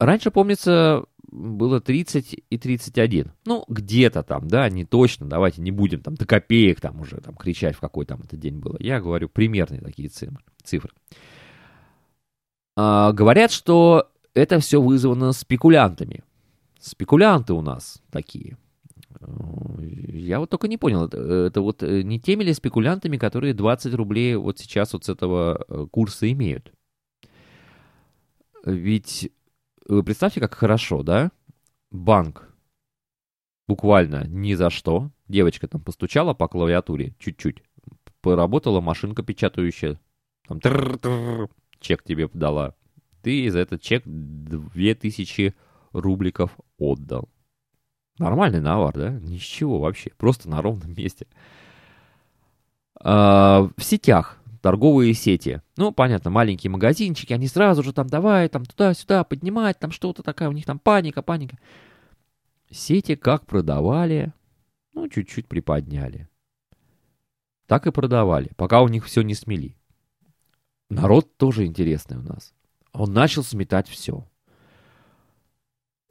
Раньше, 0.00 0.30
помнится, 0.30 1.04
было 1.30 1.78
30 1.78 2.36
и 2.48 2.58
31. 2.58 3.32
Ну, 3.44 3.64
где-то 3.68 4.22
там, 4.22 4.48
да, 4.48 4.68
не 4.70 4.86
точно. 4.86 5.28
Давайте 5.28 5.60
не 5.60 5.70
будем 5.70 6.00
там 6.00 6.14
до 6.14 6.24
копеек 6.26 6.80
там 6.80 7.00
уже 7.00 7.20
там 7.20 7.36
кричать, 7.36 7.76
в 7.76 7.80
какой 7.80 8.06
там 8.06 8.22
это 8.24 8.38
день 8.38 8.58
было. 8.58 8.76
Я 8.80 8.98
говорю 9.00 9.28
примерные 9.28 9.82
такие 9.82 10.08
цифры. 10.08 10.90
А, 12.78 13.12
говорят, 13.12 13.52
что 13.52 14.10
это 14.32 14.58
все 14.58 14.80
вызвано 14.80 15.32
спекулянтами. 15.32 16.24
Спекулянты 16.78 17.52
у 17.52 17.60
нас 17.60 18.02
такие. 18.10 18.56
Я 19.20 20.40
вот 20.40 20.48
только 20.48 20.66
не 20.66 20.78
понял, 20.78 21.04
это, 21.04 21.18
это 21.18 21.60
вот 21.60 21.82
э, 21.82 22.00
не 22.00 22.18
теми 22.18 22.42
ли 22.42 22.54
спекулянтами, 22.54 23.18
которые 23.18 23.52
20 23.52 23.92
рублей 23.92 24.34
вот 24.36 24.58
сейчас 24.58 24.94
вот 24.94 25.04
с 25.04 25.10
этого 25.10 25.62
э, 25.68 25.86
курса 25.90 26.30
имеют? 26.32 26.72
Ведь 28.64 29.30
представьте, 29.86 30.40
как 30.40 30.54
хорошо, 30.54 31.02
да? 31.02 31.30
Банк 31.90 32.50
буквально 33.70 34.26
ни 34.26 34.54
за 34.54 34.68
что. 34.68 35.10
Девочка 35.28 35.68
там 35.68 35.80
постучала 35.80 36.34
по 36.34 36.48
клавиатуре 36.48 37.14
чуть-чуть. 37.20 37.62
Поработала 38.20 38.80
машинка 38.80 39.22
печатающая. 39.22 40.00
Там 40.48 40.60
трррр, 40.60 41.48
чек 41.78 42.02
тебе 42.02 42.26
подала. 42.26 42.74
Ты 43.22 43.48
за 43.50 43.60
этот 43.60 43.80
чек 43.80 44.02
2000 44.06 45.54
рубликов 45.92 46.50
отдал. 46.78 47.28
Нормальный 48.18 48.60
навар, 48.60 48.92
да? 48.94 49.10
Ничего 49.10 49.78
вообще. 49.78 50.10
Просто 50.16 50.48
на 50.48 50.60
ровном 50.60 50.92
месте. 50.94 51.28
А, 53.00 53.68
в 53.76 53.82
сетях 53.84 54.39
торговые 54.60 55.14
сети. 55.14 55.62
Ну, 55.76 55.92
понятно, 55.92 56.30
маленькие 56.30 56.70
магазинчики, 56.70 57.32
они 57.32 57.48
сразу 57.48 57.82
же 57.82 57.92
там 57.92 58.06
давай, 58.06 58.48
там 58.48 58.64
туда-сюда 58.64 59.24
поднимать, 59.24 59.78
там 59.78 59.90
что-то 59.90 60.22
такая, 60.22 60.48
у 60.48 60.52
них 60.52 60.66
там 60.66 60.78
паника, 60.78 61.22
паника. 61.22 61.58
Сети 62.70 63.16
как 63.16 63.46
продавали, 63.46 64.32
ну, 64.92 65.08
чуть-чуть 65.08 65.48
приподняли. 65.48 66.28
Так 67.66 67.86
и 67.86 67.92
продавали, 67.92 68.50
пока 68.56 68.82
у 68.82 68.88
них 68.88 69.06
все 69.06 69.22
не 69.22 69.34
смели. 69.34 69.76
Народ 70.88 71.36
тоже 71.36 71.66
интересный 71.66 72.18
у 72.18 72.22
нас. 72.22 72.52
Он 72.92 73.12
начал 73.12 73.44
сметать 73.44 73.88
все. 73.88 74.26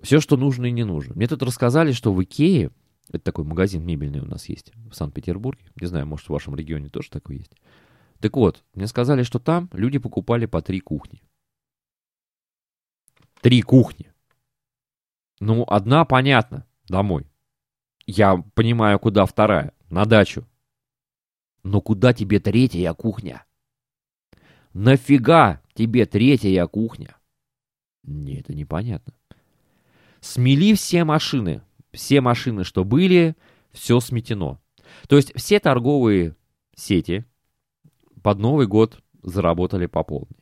Все, 0.01 0.21
что 0.21 0.37
нужно 0.37 0.67
и 0.67 0.71
не 0.71 0.85
нужно. 0.85 1.13
Мне 1.15 1.27
тут 1.27 1.43
рассказали, 1.43 1.91
что 1.91 2.13
в 2.13 2.23
Икее, 2.23 2.71
это 3.09 3.19
такой 3.19 3.43
магазин 3.43 3.85
мебельный 3.85 4.21
у 4.21 4.25
нас 4.25 4.47
есть 4.47 4.71
в 4.89 4.95
Санкт-Петербурге, 4.95 5.65
не 5.79 5.87
знаю, 5.87 6.07
может, 6.07 6.27
в 6.27 6.31
вашем 6.31 6.55
регионе 6.55 6.89
тоже 6.89 7.09
такой 7.09 7.39
есть. 7.39 7.51
Так 8.19 8.35
вот, 8.35 8.63
мне 8.73 8.87
сказали, 8.87 9.23
что 9.23 9.39
там 9.39 9.69
люди 9.73 9.97
покупали 9.97 10.45
по 10.45 10.61
три 10.61 10.79
кухни. 10.79 11.21
Три 13.41 13.61
кухни. 13.61 14.11
Ну, 15.39 15.63
одна, 15.67 16.03
понятно, 16.03 16.65
домой. 16.87 17.25
Я 18.05 18.43
понимаю, 18.55 18.99
куда 18.99 19.25
вторая, 19.25 19.73
на 19.89 20.05
дачу. 20.05 20.45
Но 21.63 21.79
куда 21.79 22.13
тебе 22.13 22.39
третья 22.39 22.93
кухня? 22.93 23.45
Нафига 24.73 25.61
тебе 25.73 26.05
третья 26.05 26.65
кухня? 26.67 27.15
Не, 28.03 28.39
это 28.39 28.53
непонятно. 28.53 29.13
Смели 30.19 30.73
все 30.73 31.05
машины. 31.05 31.61
Все 31.91 32.21
машины, 32.21 32.63
что 32.63 32.83
были, 32.83 33.35
все 33.71 33.99
сметено. 33.99 34.59
То 35.07 35.15
есть 35.15 35.31
все 35.35 35.59
торговые 35.59 36.35
сети 36.75 37.25
под 38.23 38.39
Новый 38.39 38.67
год 38.67 39.01
заработали 39.23 39.85
по 39.85 40.03
полной. 40.03 40.37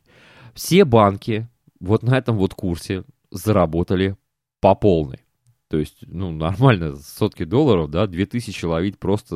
Все 0.54 0.86
банки 0.86 1.48
вот 1.80 2.04
на 2.04 2.18
этом 2.18 2.38
вот 2.38 2.54
курсе 2.54 3.04
заработали 3.32 4.16
по 4.60 4.76
полной. 4.76 5.20
То 5.70 5.78
есть, 5.78 5.98
ну, 6.08 6.32
нормально, 6.32 6.96
сотки 6.96 7.44
долларов, 7.44 7.90
да, 7.92 8.08
2000 8.08 8.66
ловить 8.66 8.98
просто... 8.98 9.36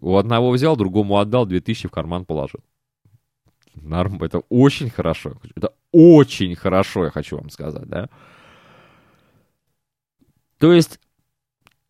У 0.00 0.16
одного 0.16 0.50
взял, 0.50 0.76
другому 0.76 1.16
отдал, 1.16 1.46
2000 1.46 1.88
в 1.88 1.90
карман 1.90 2.26
положил. 2.26 2.60
Норм, 3.74 4.22
это 4.22 4.40
очень 4.50 4.90
хорошо. 4.90 5.34
Это 5.54 5.72
очень 5.90 6.54
хорошо, 6.54 7.04
я 7.04 7.10
хочу 7.10 7.36
вам 7.36 7.48
сказать, 7.48 7.88
да. 7.88 8.10
То 10.58 10.72
есть, 10.72 11.00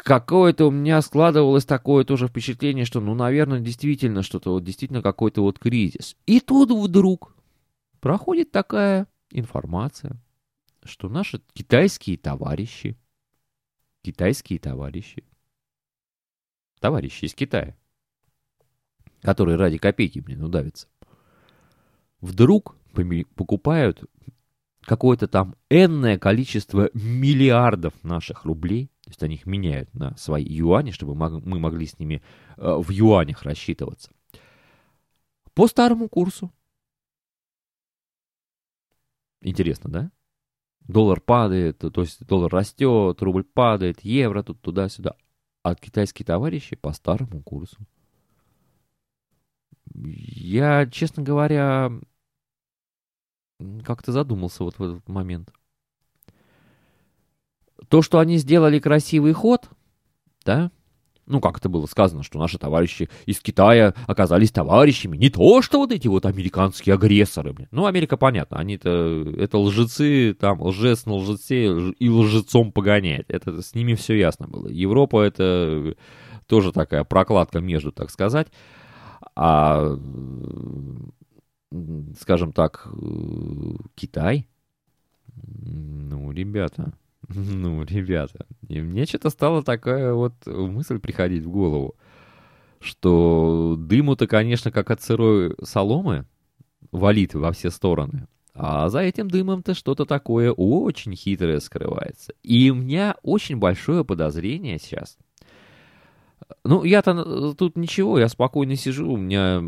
какое-то 0.03 0.67
у 0.67 0.71
меня 0.71 1.01
складывалось 1.03 1.65
такое 1.65 2.05
тоже 2.05 2.29
впечатление, 2.29 2.85
что, 2.85 3.01
ну, 3.01 3.15
наверное, 3.15 3.61
действительно 3.61 4.23
что-то, 4.23 4.53
вот 4.53 4.65
действительно 4.65 5.03
какой-то 5.03 5.43
вот 5.43 5.59
кризис. 5.59 6.17
И 6.27 6.41
тут 6.41 6.71
вдруг 6.71 7.35
проходит 8.01 8.51
такая 8.51 9.07
информация, 9.31 10.21
что 10.85 11.09
наши 11.09 11.41
китайские 11.53 12.19
товарищи, 12.19 12.99
китайские 14.03 14.59
товарищи, 14.59 15.25
товарищи 16.81 17.27
из 17.27 17.35
Китая, 17.35 17.77
которые 19.23 19.57
ради 19.57 19.79
копейки, 19.79 20.19
блин, 20.19 20.45
удавятся, 20.45 20.89
вдруг 22.21 22.77
покупают 23.35 24.05
какое-то 24.83 25.29
там 25.29 25.55
энное 25.69 26.19
количество 26.19 26.91
миллиардов 26.95 27.93
наших 28.03 28.45
рублей, 28.45 28.91
то 29.11 29.15
есть 29.15 29.23
они 29.25 29.35
их 29.35 29.45
меняют 29.45 29.93
на 29.93 30.17
свои 30.17 30.45
юани, 30.45 30.93
чтобы 30.93 31.17
мы 31.17 31.59
могли 31.59 31.85
с 31.85 31.99
ними 31.99 32.23
э, 32.57 32.75
в 32.79 32.91
юанях 32.91 33.43
рассчитываться, 33.43 34.13
по 35.53 35.67
старому 35.67 36.09
курсу. 36.09 36.53
Интересно, 39.41 39.91
да? 39.91 40.13
Доллар 40.81 41.21
падает, 41.21 41.79
то 41.79 42.01
есть 42.01 42.25
доллар 42.25 42.53
растет, 42.53 43.21
рубль 43.21 43.43
падает, 43.43 44.05
евро 44.05 44.45
тут 44.45 44.61
туда-сюда. 44.61 45.17
А 45.65 45.75
китайские 45.75 46.25
товарищи 46.25 46.77
по 46.77 46.93
старому 46.93 47.43
курсу. 47.43 47.79
Я, 49.93 50.87
честно 50.87 51.25
говоря, 51.25 51.91
как-то 53.85 54.13
задумался 54.13 54.63
вот 54.63 54.79
в 54.79 54.83
этот 54.83 55.09
момент. 55.09 55.53
То, 57.89 58.03
что 58.03 58.19
они 58.19 58.37
сделали 58.37 58.79
красивый 58.79 59.33
ход, 59.33 59.69
да, 60.45 60.71
ну, 61.31 61.41
как 61.41 61.59
это 61.59 61.69
было 61.69 61.87
сказано, 61.87 62.25
что 62.25 62.41
наши 62.41 62.59
товарищи 62.59 63.09
из 63.25 63.39
Китая 63.41 63.95
оказались 64.09 64.51
товарищами, 64.51 65.17
не 65.17 65.31
то, 65.31 65.63
что 65.63 65.79
вот 65.79 65.93
эти 65.93 66.09
вот 66.09 66.27
американские 66.27 66.95
агрессоры, 66.97 67.53
блин. 67.53 67.69
Ну, 67.71 67.87
Америка, 67.87 68.17
понятно, 68.17 68.59
они-то, 68.59 69.33
это 69.39 69.59
лжецы, 69.59 70.35
там, 70.35 70.61
лжец 70.61 71.07
на 71.07 71.15
лжеце 71.15 71.93
и 71.93 72.09
лжецом 72.09 72.73
погоняет. 72.73 73.27
Это 73.31 73.63
с 73.63 73.77
ними 73.77 73.95
все 73.95 74.19
ясно 74.19 74.49
было. 74.49 74.67
Европа 74.67 75.23
это 75.23 75.95
тоже 76.49 76.73
такая 76.73 77.05
прокладка 77.05 77.61
между, 77.61 77.93
так 77.93 78.11
сказать. 78.11 78.49
А 79.37 79.97
скажем 82.19 82.53
так, 82.53 82.89
э, 82.93 83.75
Китай. 83.95 84.49
Ну, 85.37 86.33
ребята, 86.33 86.93
ну, 87.35 87.85
ребята. 87.85 88.47
И 88.69 88.81
мне 88.81 89.07
что-то 89.07 89.31
стала 89.31 89.63
такая 89.63 90.13
вот 90.13 90.35
мысль 90.47 90.99
приходить 90.99 91.45
в 91.45 91.51
голову, 91.51 91.97
что 92.81 93.77
дыму-то, 93.79 94.27
конечно, 94.27 94.71
как 94.71 94.91
от 94.91 95.03
сырой 95.03 95.55
соломы, 95.63 96.27
валит 96.93 97.35
во 97.35 97.53
все 97.53 97.71
стороны. 97.71 98.27
А 98.55 98.89
за 98.89 99.01
этим 99.01 99.31
дымом-то 99.31 99.75
что-то 99.75 100.05
такое 100.05 100.53
очень 100.53 101.15
хитрое 101.15 101.61
скрывается. 101.61 102.35
И 102.43 102.71
у 102.71 102.75
меня 102.75 103.17
очень 103.23 103.57
большое 103.57 104.05
подозрение 104.05 104.79
сейчас– 104.79 105.17
ну, 106.65 106.85
я-то 106.85 107.13
э, 107.13 107.55
тут 107.57 107.77
ничего, 107.77 108.19
я 108.19 108.29
спокойно 108.29 108.77
сижу, 108.77 109.13
у 109.13 109.17
меня 109.17 109.63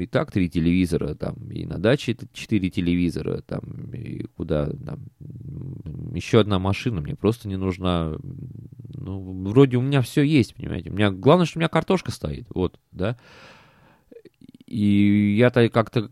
и 0.00 0.06
так 0.06 0.32
три 0.32 0.48
телевизора, 0.48 1.14
там, 1.14 1.34
и 1.50 1.66
на 1.66 1.78
даче 1.78 2.16
четыре 2.32 2.70
телевизора, 2.70 3.42
там, 3.42 3.62
и 3.92 4.24
куда, 4.36 4.66
там, 4.66 5.00
еще 6.14 6.40
одна 6.40 6.58
машина, 6.58 7.00
мне 7.00 7.14
просто 7.14 7.48
не 7.48 7.56
нужна, 7.56 8.14
ну, 8.94 9.48
вроде 9.48 9.76
у 9.76 9.82
меня 9.82 10.00
все 10.00 10.22
есть, 10.22 10.54
понимаете, 10.54 10.90
у 10.90 10.94
меня, 10.94 11.10
главное, 11.10 11.46
что 11.46 11.58
у 11.58 11.60
меня 11.60 11.68
картошка 11.68 12.10
стоит, 12.10 12.46
вот, 12.54 12.78
да, 12.92 13.16
и 14.66 15.34
я-то 15.36 15.68
как-то 15.68 16.10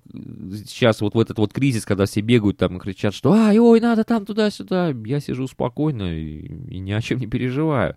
сейчас 0.67 1.01
вот 1.01 1.15
в 1.15 1.19
этот 1.19 1.39
вот 1.39 1.51
кризис, 1.51 1.87
когда 1.87 2.05
все 2.05 2.21
бегают 2.21 2.59
там 2.59 2.77
и 2.77 2.81
кричат, 2.81 3.15
что 3.15 3.33
«Ай, 3.33 3.59
ой, 3.59 3.81
надо 3.81 4.05
там 4.05 4.27
туда-сюда», 4.27 4.95
я 5.07 5.21
сижу 5.21 5.47
спокойно 5.47 6.15
и, 6.15 6.41
и 6.69 6.79
ни 6.79 6.93
о 6.93 7.01
чем 7.01 7.21
не 7.21 7.27
переживаю. 7.27 7.97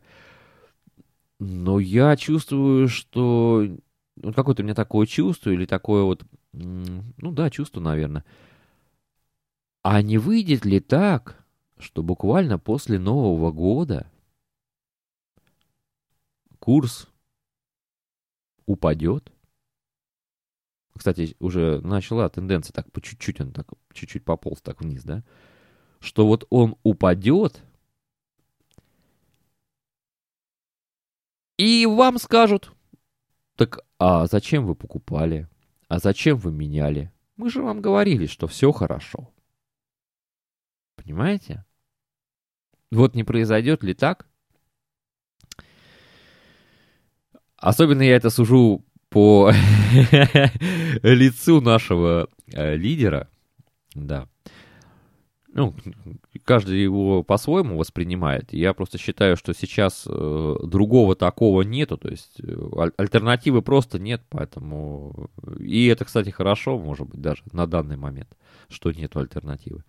Но 1.40 1.80
я 1.80 2.16
чувствую, 2.16 2.88
что... 2.88 3.68
Вот 4.16 4.36
какое-то 4.36 4.62
у 4.62 4.66
меня 4.66 4.76
такое 4.76 5.06
чувство, 5.08 5.50
или 5.50 5.66
такое 5.66 6.04
вот... 6.04 6.24
Ну 6.52 7.32
да, 7.32 7.50
чувство, 7.50 7.80
наверное. 7.80 8.24
А 9.82 10.02
не 10.02 10.18
выйдет 10.18 10.66
ли 10.66 10.80
так, 10.80 11.44
что 11.78 12.04
буквально 12.04 12.60
после 12.60 13.00
Нового 13.00 13.52
года 13.52 14.10
курс 16.60 17.10
упадет? 18.66 19.32
Кстати, 20.96 21.36
уже 21.40 21.82
начала 21.82 22.30
тенденция 22.30 22.72
так 22.72 22.92
по 22.92 23.02
чуть-чуть, 23.02 23.42
он 23.42 23.52
так 23.52 23.68
чуть-чуть 23.92 24.24
пополз 24.24 24.62
так 24.62 24.82
вниз, 24.82 25.04
да? 25.04 25.24
Что 26.00 26.28
вот 26.28 26.46
он 26.50 26.76
упадет, 26.84 27.64
И 31.64 31.86
вам 31.86 32.18
скажут, 32.18 32.74
так 33.56 33.80
а 33.98 34.26
зачем 34.26 34.66
вы 34.66 34.76
покупали? 34.76 35.48
А 35.88 36.00
зачем 36.00 36.36
вы 36.38 36.52
меняли? 36.52 37.10
Мы 37.38 37.50
же 37.50 37.62
вам 37.62 37.80
говорили, 37.80 38.26
что 38.26 38.48
все 38.48 38.74
хорошо. 38.74 39.32
Понимаете? 40.98 41.64
Вот 42.92 43.16
не 43.16 43.24
произойдет 43.24 43.82
ли 43.82 43.94
так, 43.94 44.28
Особенно 47.56 48.02
я 48.02 48.18
это 48.18 48.30
сужу 48.30 48.84
по 49.08 49.50
лицу 51.02 51.62
нашего 51.62 52.28
э, 52.52 52.76
лидера. 52.76 53.30
Да. 53.94 54.28
Ну, 55.56 55.76
каждый 56.46 56.82
его 56.82 57.22
по-своему 57.22 57.78
воспринимает. 57.78 58.52
Я 58.52 58.74
просто 58.74 58.98
считаю, 58.98 59.38
что 59.38 59.54
сейчас 59.54 60.04
э, 60.08 60.56
другого 60.64 61.16
такого 61.16 61.62
нету, 61.62 61.96
то 61.98 62.10
есть 62.10 62.40
э, 62.42 62.56
аль- 62.76 62.94
альтернативы 62.98 63.62
просто 63.62 64.00
нет, 64.00 64.24
поэтому... 64.30 65.30
И 65.60 65.86
это, 65.86 66.06
кстати, 66.06 66.32
хорошо, 66.32 66.80
может 66.80 67.08
быть, 67.08 67.22
даже 67.22 67.44
на 67.52 67.68
данный 67.68 67.98
момент, 67.98 68.30
что 68.68 68.92
нет 68.92 69.16
альтернативы. 69.16 69.84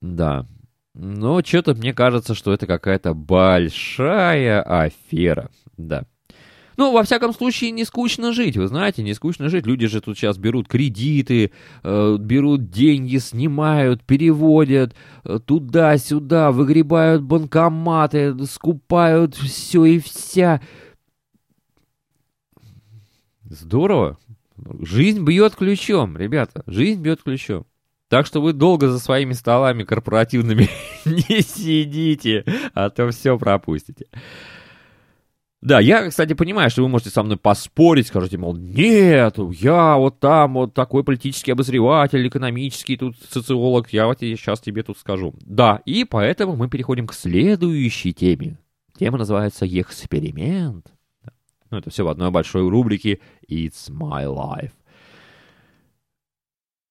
Да. 0.00 0.46
Но 0.94 1.42
что-то 1.42 1.74
мне 1.74 1.92
кажется, 1.92 2.34
что 2.34 2.54
это 2.54 2.66
какая-то 2.66 3.12
большая 3.12 4.62
афера. 4.62 5.50
Да. 5.76 6.06
Ну, 6.76 6.92
во 6.92 7.02
всяком 7.02 7.32
случае, 7.32 7.70
не 7.70 7.84
скучно 7.84 8.32
жить, 8.32 8.56
вы 8.56 8.66
знаете, 8.66 9.02
не 9.02 9.14
скучно 9.14 9.48
жить. 9.48 9.66
Люди 9.66 9.86
же 9.86 10.00
тут 10.00 10.16
сейчас 10.16 10.38
берут 10.38 10.68
кредиты, 10.68 11.52
э, 11.82 12.16
берут 12.18 12.70
деньги, 12.70 13.18
снимают, 13.18 14.02
переводят 14.04 14.94
э, 15.24 15.38
туда-сюда, 15.44 16.50
выгребают 16.52 17.22
банкоматы, 17.22 18.34
скупают 18.46 19.34
все 19.34 19.84
и 19.84 19.98
вся. 19.98 20.60
Здорово. 23.44 24.18
Жизнь 24.80 25.24
бьет 25.24 25.56
ключом, 25.56 26.16
ребята, 26.16 26.62
жизнь 26.66 27.00
бьет 27.02 27.22
ключом. 27.22 27.66
Так 28.08 28.26
что 28.26 28.42
вы 28.42 28.52
долго 28.52 28.88
за 28.88 28.98
своими 28.98 29.32
столами 29.32 29.84
корпоративными 29.84 30.68
не 31.06 31.40
сидите, 31.40 32.44
а 32.74 32.90
то 32.90 33.10
все 33.10 33.38
пропустите. 33.38 34.06
Да, 35.62 35.78
я, 35.78 36.08
кстати, 36.08 36.32
понимаю, 36.32 36.70
что 36.70 36.82
вы 36.82 36.88
можете 36.88 37.10
со 37.10 37.22
мной 37.22 37.36
поспорить, 37.36 38.08
скажете, 38.08 38.36
мол, 38.36 38.56
нет, 38.56 39.36
я 39.60 39.96
вот 39.96 40.18
там 40.18 40.54
вот 40.54 40.74
такой 40.74 41.04
политический 41.04 41.52
обозреватель, 41.52 42.26
экономический 42.26 42.96
тут 42.96 43.16
социолог, 43.30 43.92
я 43.92 44.06
вот 44.08 44.18
сейчас 44.18 44.60
тебе 44.60 44.82
тут 44.82 44.98
скажу. 44.98 45.34
Да, 45.40 45.80
и 45.86 46.04
поэтому 46.04 46.56
мы 46.56 46.68
переходим 46.68 47.06
к 47.06 47.14
следующей 47.14 48.12
теме. 48.12 48.58
Тема 48.98 49.18
называется 49.18 49.64
«Эксперимент». 49.66 50.92
Ну, 51.70 51.78
это 51.78 51.90
все 51.90 52.02
в 52.04 52.08
одной 52.08 52.32
большой 52.32 52.68
рубрике 52.68 53.20
«It's 53.48 53.88
my 53.88 54.26
life». 54.26 54.72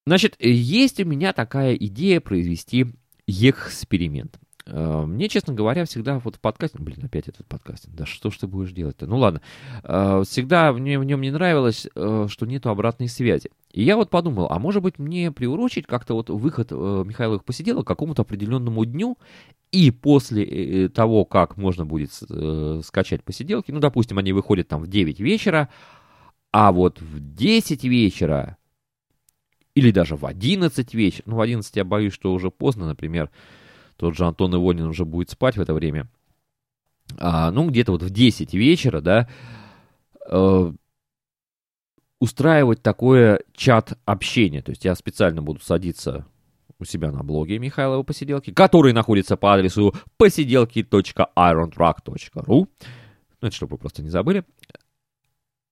Значит, 0.05 0.35
есть 0.39 0.99
у 1.01 1.05
меня 1.05 1.33
такая 1.33 1.75
идея 1.75 2.21
произвести 2.21 2.87
эксперимент. 3.27 4.39
Э, 4.65 5.03
мне, 5.05 5.29
честно 5.29 5.53
говоря, 5.53 5.85
всегда 5.85 6.19
вот 6.19 6.35
в 6.35 6.39
подкасте... 6.39 6.77
Блин, 6.79 6.99
опять 7.03 7.27
этот 7.27 7.45
подкаст. 7.47 7.87
Да 7.87 8.05
что 8.05 8.29
ж 8.29 8.37
ты 8.37 8.47
будешь 8.47 8.71
делать-то? 8.71 9.07
Ну 9.07 9.17
ладно. 9.17 9.41
Э, 9.83 10.23
всегда 10.25 10.73
мне 10.73 10.99
в 10.99 11.03
нем 11.03 11.21
не 11.21 11.31
нравилось, 11.31 11.87
э, 11.93 12.27
что 12.29 12.45
нету 12.45 12.69
обратной 12.69 13.07
связи. 13.07 13.51
И 13.71 13.83
я 13.83 13.95
вот 13.95 14.09
подумал, 14.09 14.47
а 14.49 14.59
может 14.59 14.83
быть 14.83 14.99
мне 14.99 15.31
приурочить 15.31 15.87
как-то 15.87 16.13
вот 16.13 16.29
выход 16.29 16.71
Михайловых 16.71 17.45
посиделок 17.45 17.85
к 17.85 17.87
какому-то 17.87 18.23
определенному 18.23 18.83
дню, 18.85 19.17
и 19.71 19.91
после 19.91 20.89
того, 20.89 21.23
как 21.23 21.55
можно 21.55 21.85
будет 21.85 22.11
скачать 22.83 23.23
посиделки, 23.23 23.71
ну, 23.71 23.79
допустим, 23.79 24.17
они 24.17 24.33
выходят 24.33 24.67
там 24.67 24.81
в 24.81 24.87
9 24.87 25.21
вечера, 25.21 25.69
а 26.51 26.73
вот 26.73 26.99
в 26.99 27.33
10 27.33 27.85
вечера 27.85 28.57
или 29.73 29.91
даже 29.91 30.15
в 30.15 30.25
11 30.25 30.93
вечера, 30.93 31.23
ну, 31.25 31.37
в 31.37 31.41
11 31.41 31.75
я 31.75 31.85
боюсь, 31.85 32.13
что 32.13 32.33
уже 32.33 32.51
поздно, 32.51 32.87
например, 32.87 33.29
тот 34.01 34.17
же 34.17 34.25
Антон 34.25 34.53
Ивонин 34.55 34.87
уже 34.87 35.05
будет 35.05 35.29
спать 35.29 35.55
в 35.55 35.61
это 35.61 35.75
время. 35.75 36.07
А, 37.19 37.51
ну, 37.51 37.69
где-то 37.69 37.91
вот 37.91 38.01
в 38.01 38.09
10 38.09 38.55
вечера, 38.55 38.99
да, 38.99 39.29
э, 40.27 40.73
устраивать 42.19 42.81
такое 42.81 43.43
чат-общение. 43.53 44.63
То 44.63 44.71
есть 44.71 44.85
я 44.85 44.95
специально 44.95 45.43
буду 45.43 45.61
садиться 45.61 46.25
у 46.79 46.85
себя 46.85 47.11
на 47.11 47.23
блоге 47.23 47.59
Михайлова 47.59 48.01
Посиделки, 48.01 48.51
который 48.51 48.91
находится 48.91 49.37
по 49.37 49.53
адресу 49.53 49.93
посиделки.irontrack.ru. 50.17 52.43
Ну, 52.47 52.67
это 53.39 53.55
чтобы 53.55 53.73
вы 53.73 53.77
просто 53.77 54.01
не 54.01 54.09
забыли 54.09 54.43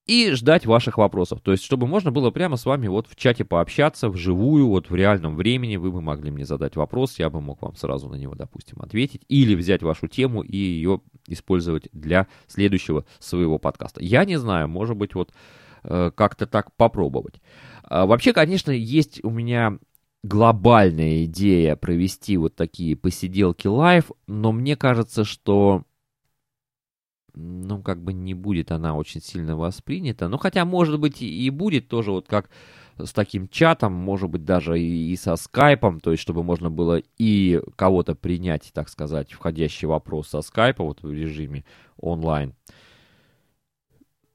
и 0.10 0.32
ждать 0.32 0.66
ваших 0.66 0.98
вопросов. 0.98 1.40
То 1.40 1.52
есть, 1.52 1.64
чтобы 1.64 1.86
можно 1.86 2.12
было 2.12 2.32
прямо 2.32 2.58
с 2.58 2.66
вами 2.66 2.88
вот 2.88 3.08
в 3.08 3.16
чате 3.16 3.46
пообщаться 3.46 4.10
вживую, 4.10 4.68
вот 4.68 4.90
в 4.90 4.96
реальном 4.96 5.36
времени, 5.36 5.76
вы 5.76 5.92
бы 5.92 6.02
могли 6.02 6.32
мне 6.32 6.46
задать 6.46 6.76
вопрос, 6.76 7.20
я 7.20 7.30
бы 7.30 7.42
мог 7.42 7.62
вам 7.62 7.76
сразу 7.76 8.10
на 8.10 8.16
него, 8.16 8.34
допустим, 8.34 8.82
ответить, 8.82 9.22
или 9.30 9.54
взять 9.54 9.84
вашу 9.84 10.08
тему 10.08 10.42
и 10.42 10.58
ее 10.58 11.02
использовать 11.28 11.90
для 11.94 12.26
следующего 12.48 13.06
своего 13.20 13.60
подкаста. 13.60 14.04
Я 14.04 14.26
не 14.26 14.38
знаю, 14.38 14.68
может 14.68 14.98
быть, 14.98 15.14
вот 15.14 15.32
э, 15.84 16.10
как-то 16.16 16.48
так 16.48 16.76
попробовать. 16.76 17.40
А, 17.84 18.08
вообще, 18.08 18.34
конечно, 18.34 18.72
есть 18.72 19.24
у 19.24 19.30
меня 19.30 19.78
глобальная 20.24 21.26
идея 21.26 21.76
провести 21.76 22.36
вот 22.38 22.56
такие 22.56 22.96
посиделки 22.96 23.68
live, 23.68 24.12
но 24.26 24.52
мне 24.54 24.76
кажется, 24.76 25.24
что 25.24 25.84
ну, 27.36 27.82
как 27.82 28.02
бы 28.02 28.14
не 28.14 28.34
будет 28.34 28.72
она 28.72 28.96
очень 28.96 29.22
сильно 29.22 29.56
воспринята. 29.56 30.28
Ну, 30.28 30.38
хотя, 30.38 30.66
может 30.66 31.00
быть, 31.00 31.22
и 31.22 31.50
будет 31.50 31.88
тоже 31.88 32.12
вот 32.12 32.28
как 32.28 32.50
с 32.98 33.14
таким 33.14 33.48
чатом, 33.48 33.94
может 33.94 34.30
быть, 34.30 34.44
даже 34.44 34.80
и, 34.80 35.12
и 35.12 35.16
со 35.16 35.36
скайпом, 35.36 36.00
то 36.00 36.12
есть, 36.12 36.22
чтобы 36.22 36.44
можно 36.44 36.70
было 36.70 37.02
и 37.18 37.62
кого-то 37.76 38.16
принять, 38.16 38.72
так 38.74 38.90
сказать, 38.90 39.32
входящий 39.32 39.88
вопрос 39.88 40.30
со 40.30 40.42
скайпа, 40.42 40.84
вот 40.84 41.02
в 41.02 41.12
режиме 41.12 41.64
онлайн. 41.98 42.54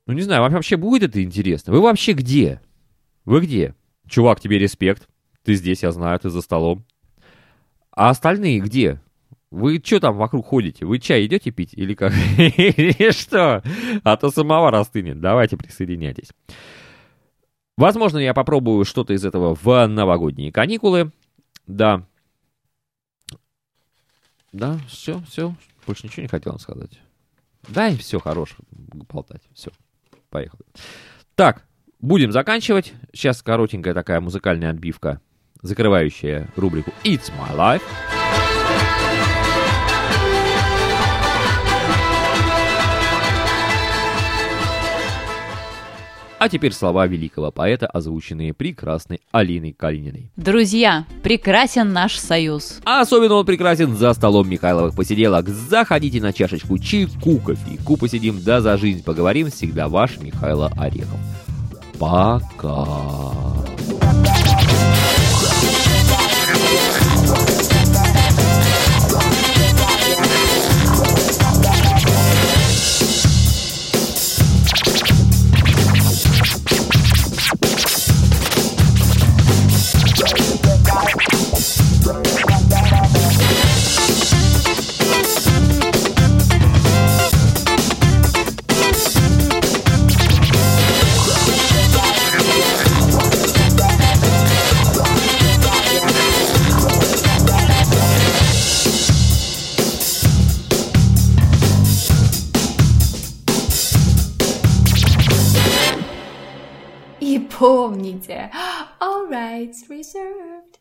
Ну, 0.06 0.14
не 0.14 0.22
знаю, 0.22 0.42
вам 0.42 0.52
вообще 0.52 0.76
будет 0.76 1.02
это 1.02 1.22
интересно? 1.22 1.72
Вы 1.72 1.80
вообще 1.80 2.12
где? 2.12 2.60
Вы 3.24 3.40
где? 3.40 3.74
Чувак, 4.06 4.40
тебе 4.40 4.58
респект. 4.58 5.08
Ты 5.44 5.54
здесь, 5.54 5.82
я 5.82 5.92
знаю, 5.92 6.18
ты 6.20 6.30
за 6.30 6.42
столом. 6.42 6.84
А 7.90 8.10
остальные 8.10 8.60
где? 8.60 9.00
Вы 9.54 9.80
что 9.84 10.00
там 10.00 10.16
вокруг 10.16 10.46
ходите? 10.46 10.84
Вы 10.84 10.98
чай 10.98 11.26
идете 11.26 11.52
пить 11.52 11.74
или 11.74 11.94
как? 11.94 12.12
Или 12.36 13.12
что? 13.12 13.62
А 14.02 14.16
то 14.16 14.30
самовар 14.32 14.74
остынет. 14.74 15.20
Давайте 15.20 15.56
присоединяйтесь. 15.56 16.30
Возможно, 17.76 18.18
я 18.18 18.34
попробую 18.34 18.84
что-то 18.84 19.12
из 19.12 19.24
этого 19.24 19.54
в 19.54 19.86
новогодние 19.86 20.50
каникулы. 20.50 21.12
Да. 21.68 22.04
Да, 24.52 24.76
все, 24.88 25.20
все. 25.28 25.54
Больше 25.86 26.08
ничего 26.08 26.22
не 26.22 26.28
хотел 26.28 26.58
сказать. 26.58 27.00
Да, 27.68 27.88
и 27.88 27.96
все, 27.96 28.18
хорош 28.18 28.56
болтать. 29.12 29.42
Все, 29.54 29.70
поехали. 30.30 30.64
Так, 31.36 31.64
будем 32.00 32.32
заканчивать. 32.32 32.92
Сейчас 33.12 33.40
коротенькая 33.40 33.94
такая 33.94 34.20
музыкальная 34.20 34.70
отбивка, 34.70 35.20
закрывающая 35.62 36.48
рубрику 36.56 36.92
It's 37.04 37.30
My 37.38 37.56
Life. 37.56 37.82
А 46.44 46.48
теперь 46.50 46.74
слова 46.74 47.06
великого 47.06 47.50
поэта, 47.50 47.86
озвученные 47.86 48.52
прекрасной 48.52 49.22
Алиной 49.32 49.72
Калининой. 49.72 50.30
Друзья, 50.36 51.06
прекрасен 51.22 51.94
наш 51.94 52.18
союз. 52.18 52.82
А 52.84 53.00
особенно 53.00 53.36
он 53.36 53.46
прекрасен 53.46 53.96
за 53.96 54.12
столом 54.12 54.50
Михайловых 54.50 54.94
посиделок. 54.94 55.48
Заходите 55.48 56.20
на 56.20 56.34
чашечку 56.34 56.76
чайку, 56.76 57.38
кофейку 57.38 57.96
посидим, 57.96 58.42
да 58.42 58.60
за 58.60 58.76
жизнь 58.76 59.02
поговорим. 59.02 59.50
Всегда 59.50 59.88
ваш 59.88 60.18
Михайло 60.18 60.70
Орехов. 60.76 61.18
Пока. 61.98 63.32
All 109.24 109.30
rights 109.30 109.88
reserved. 109.88 110.80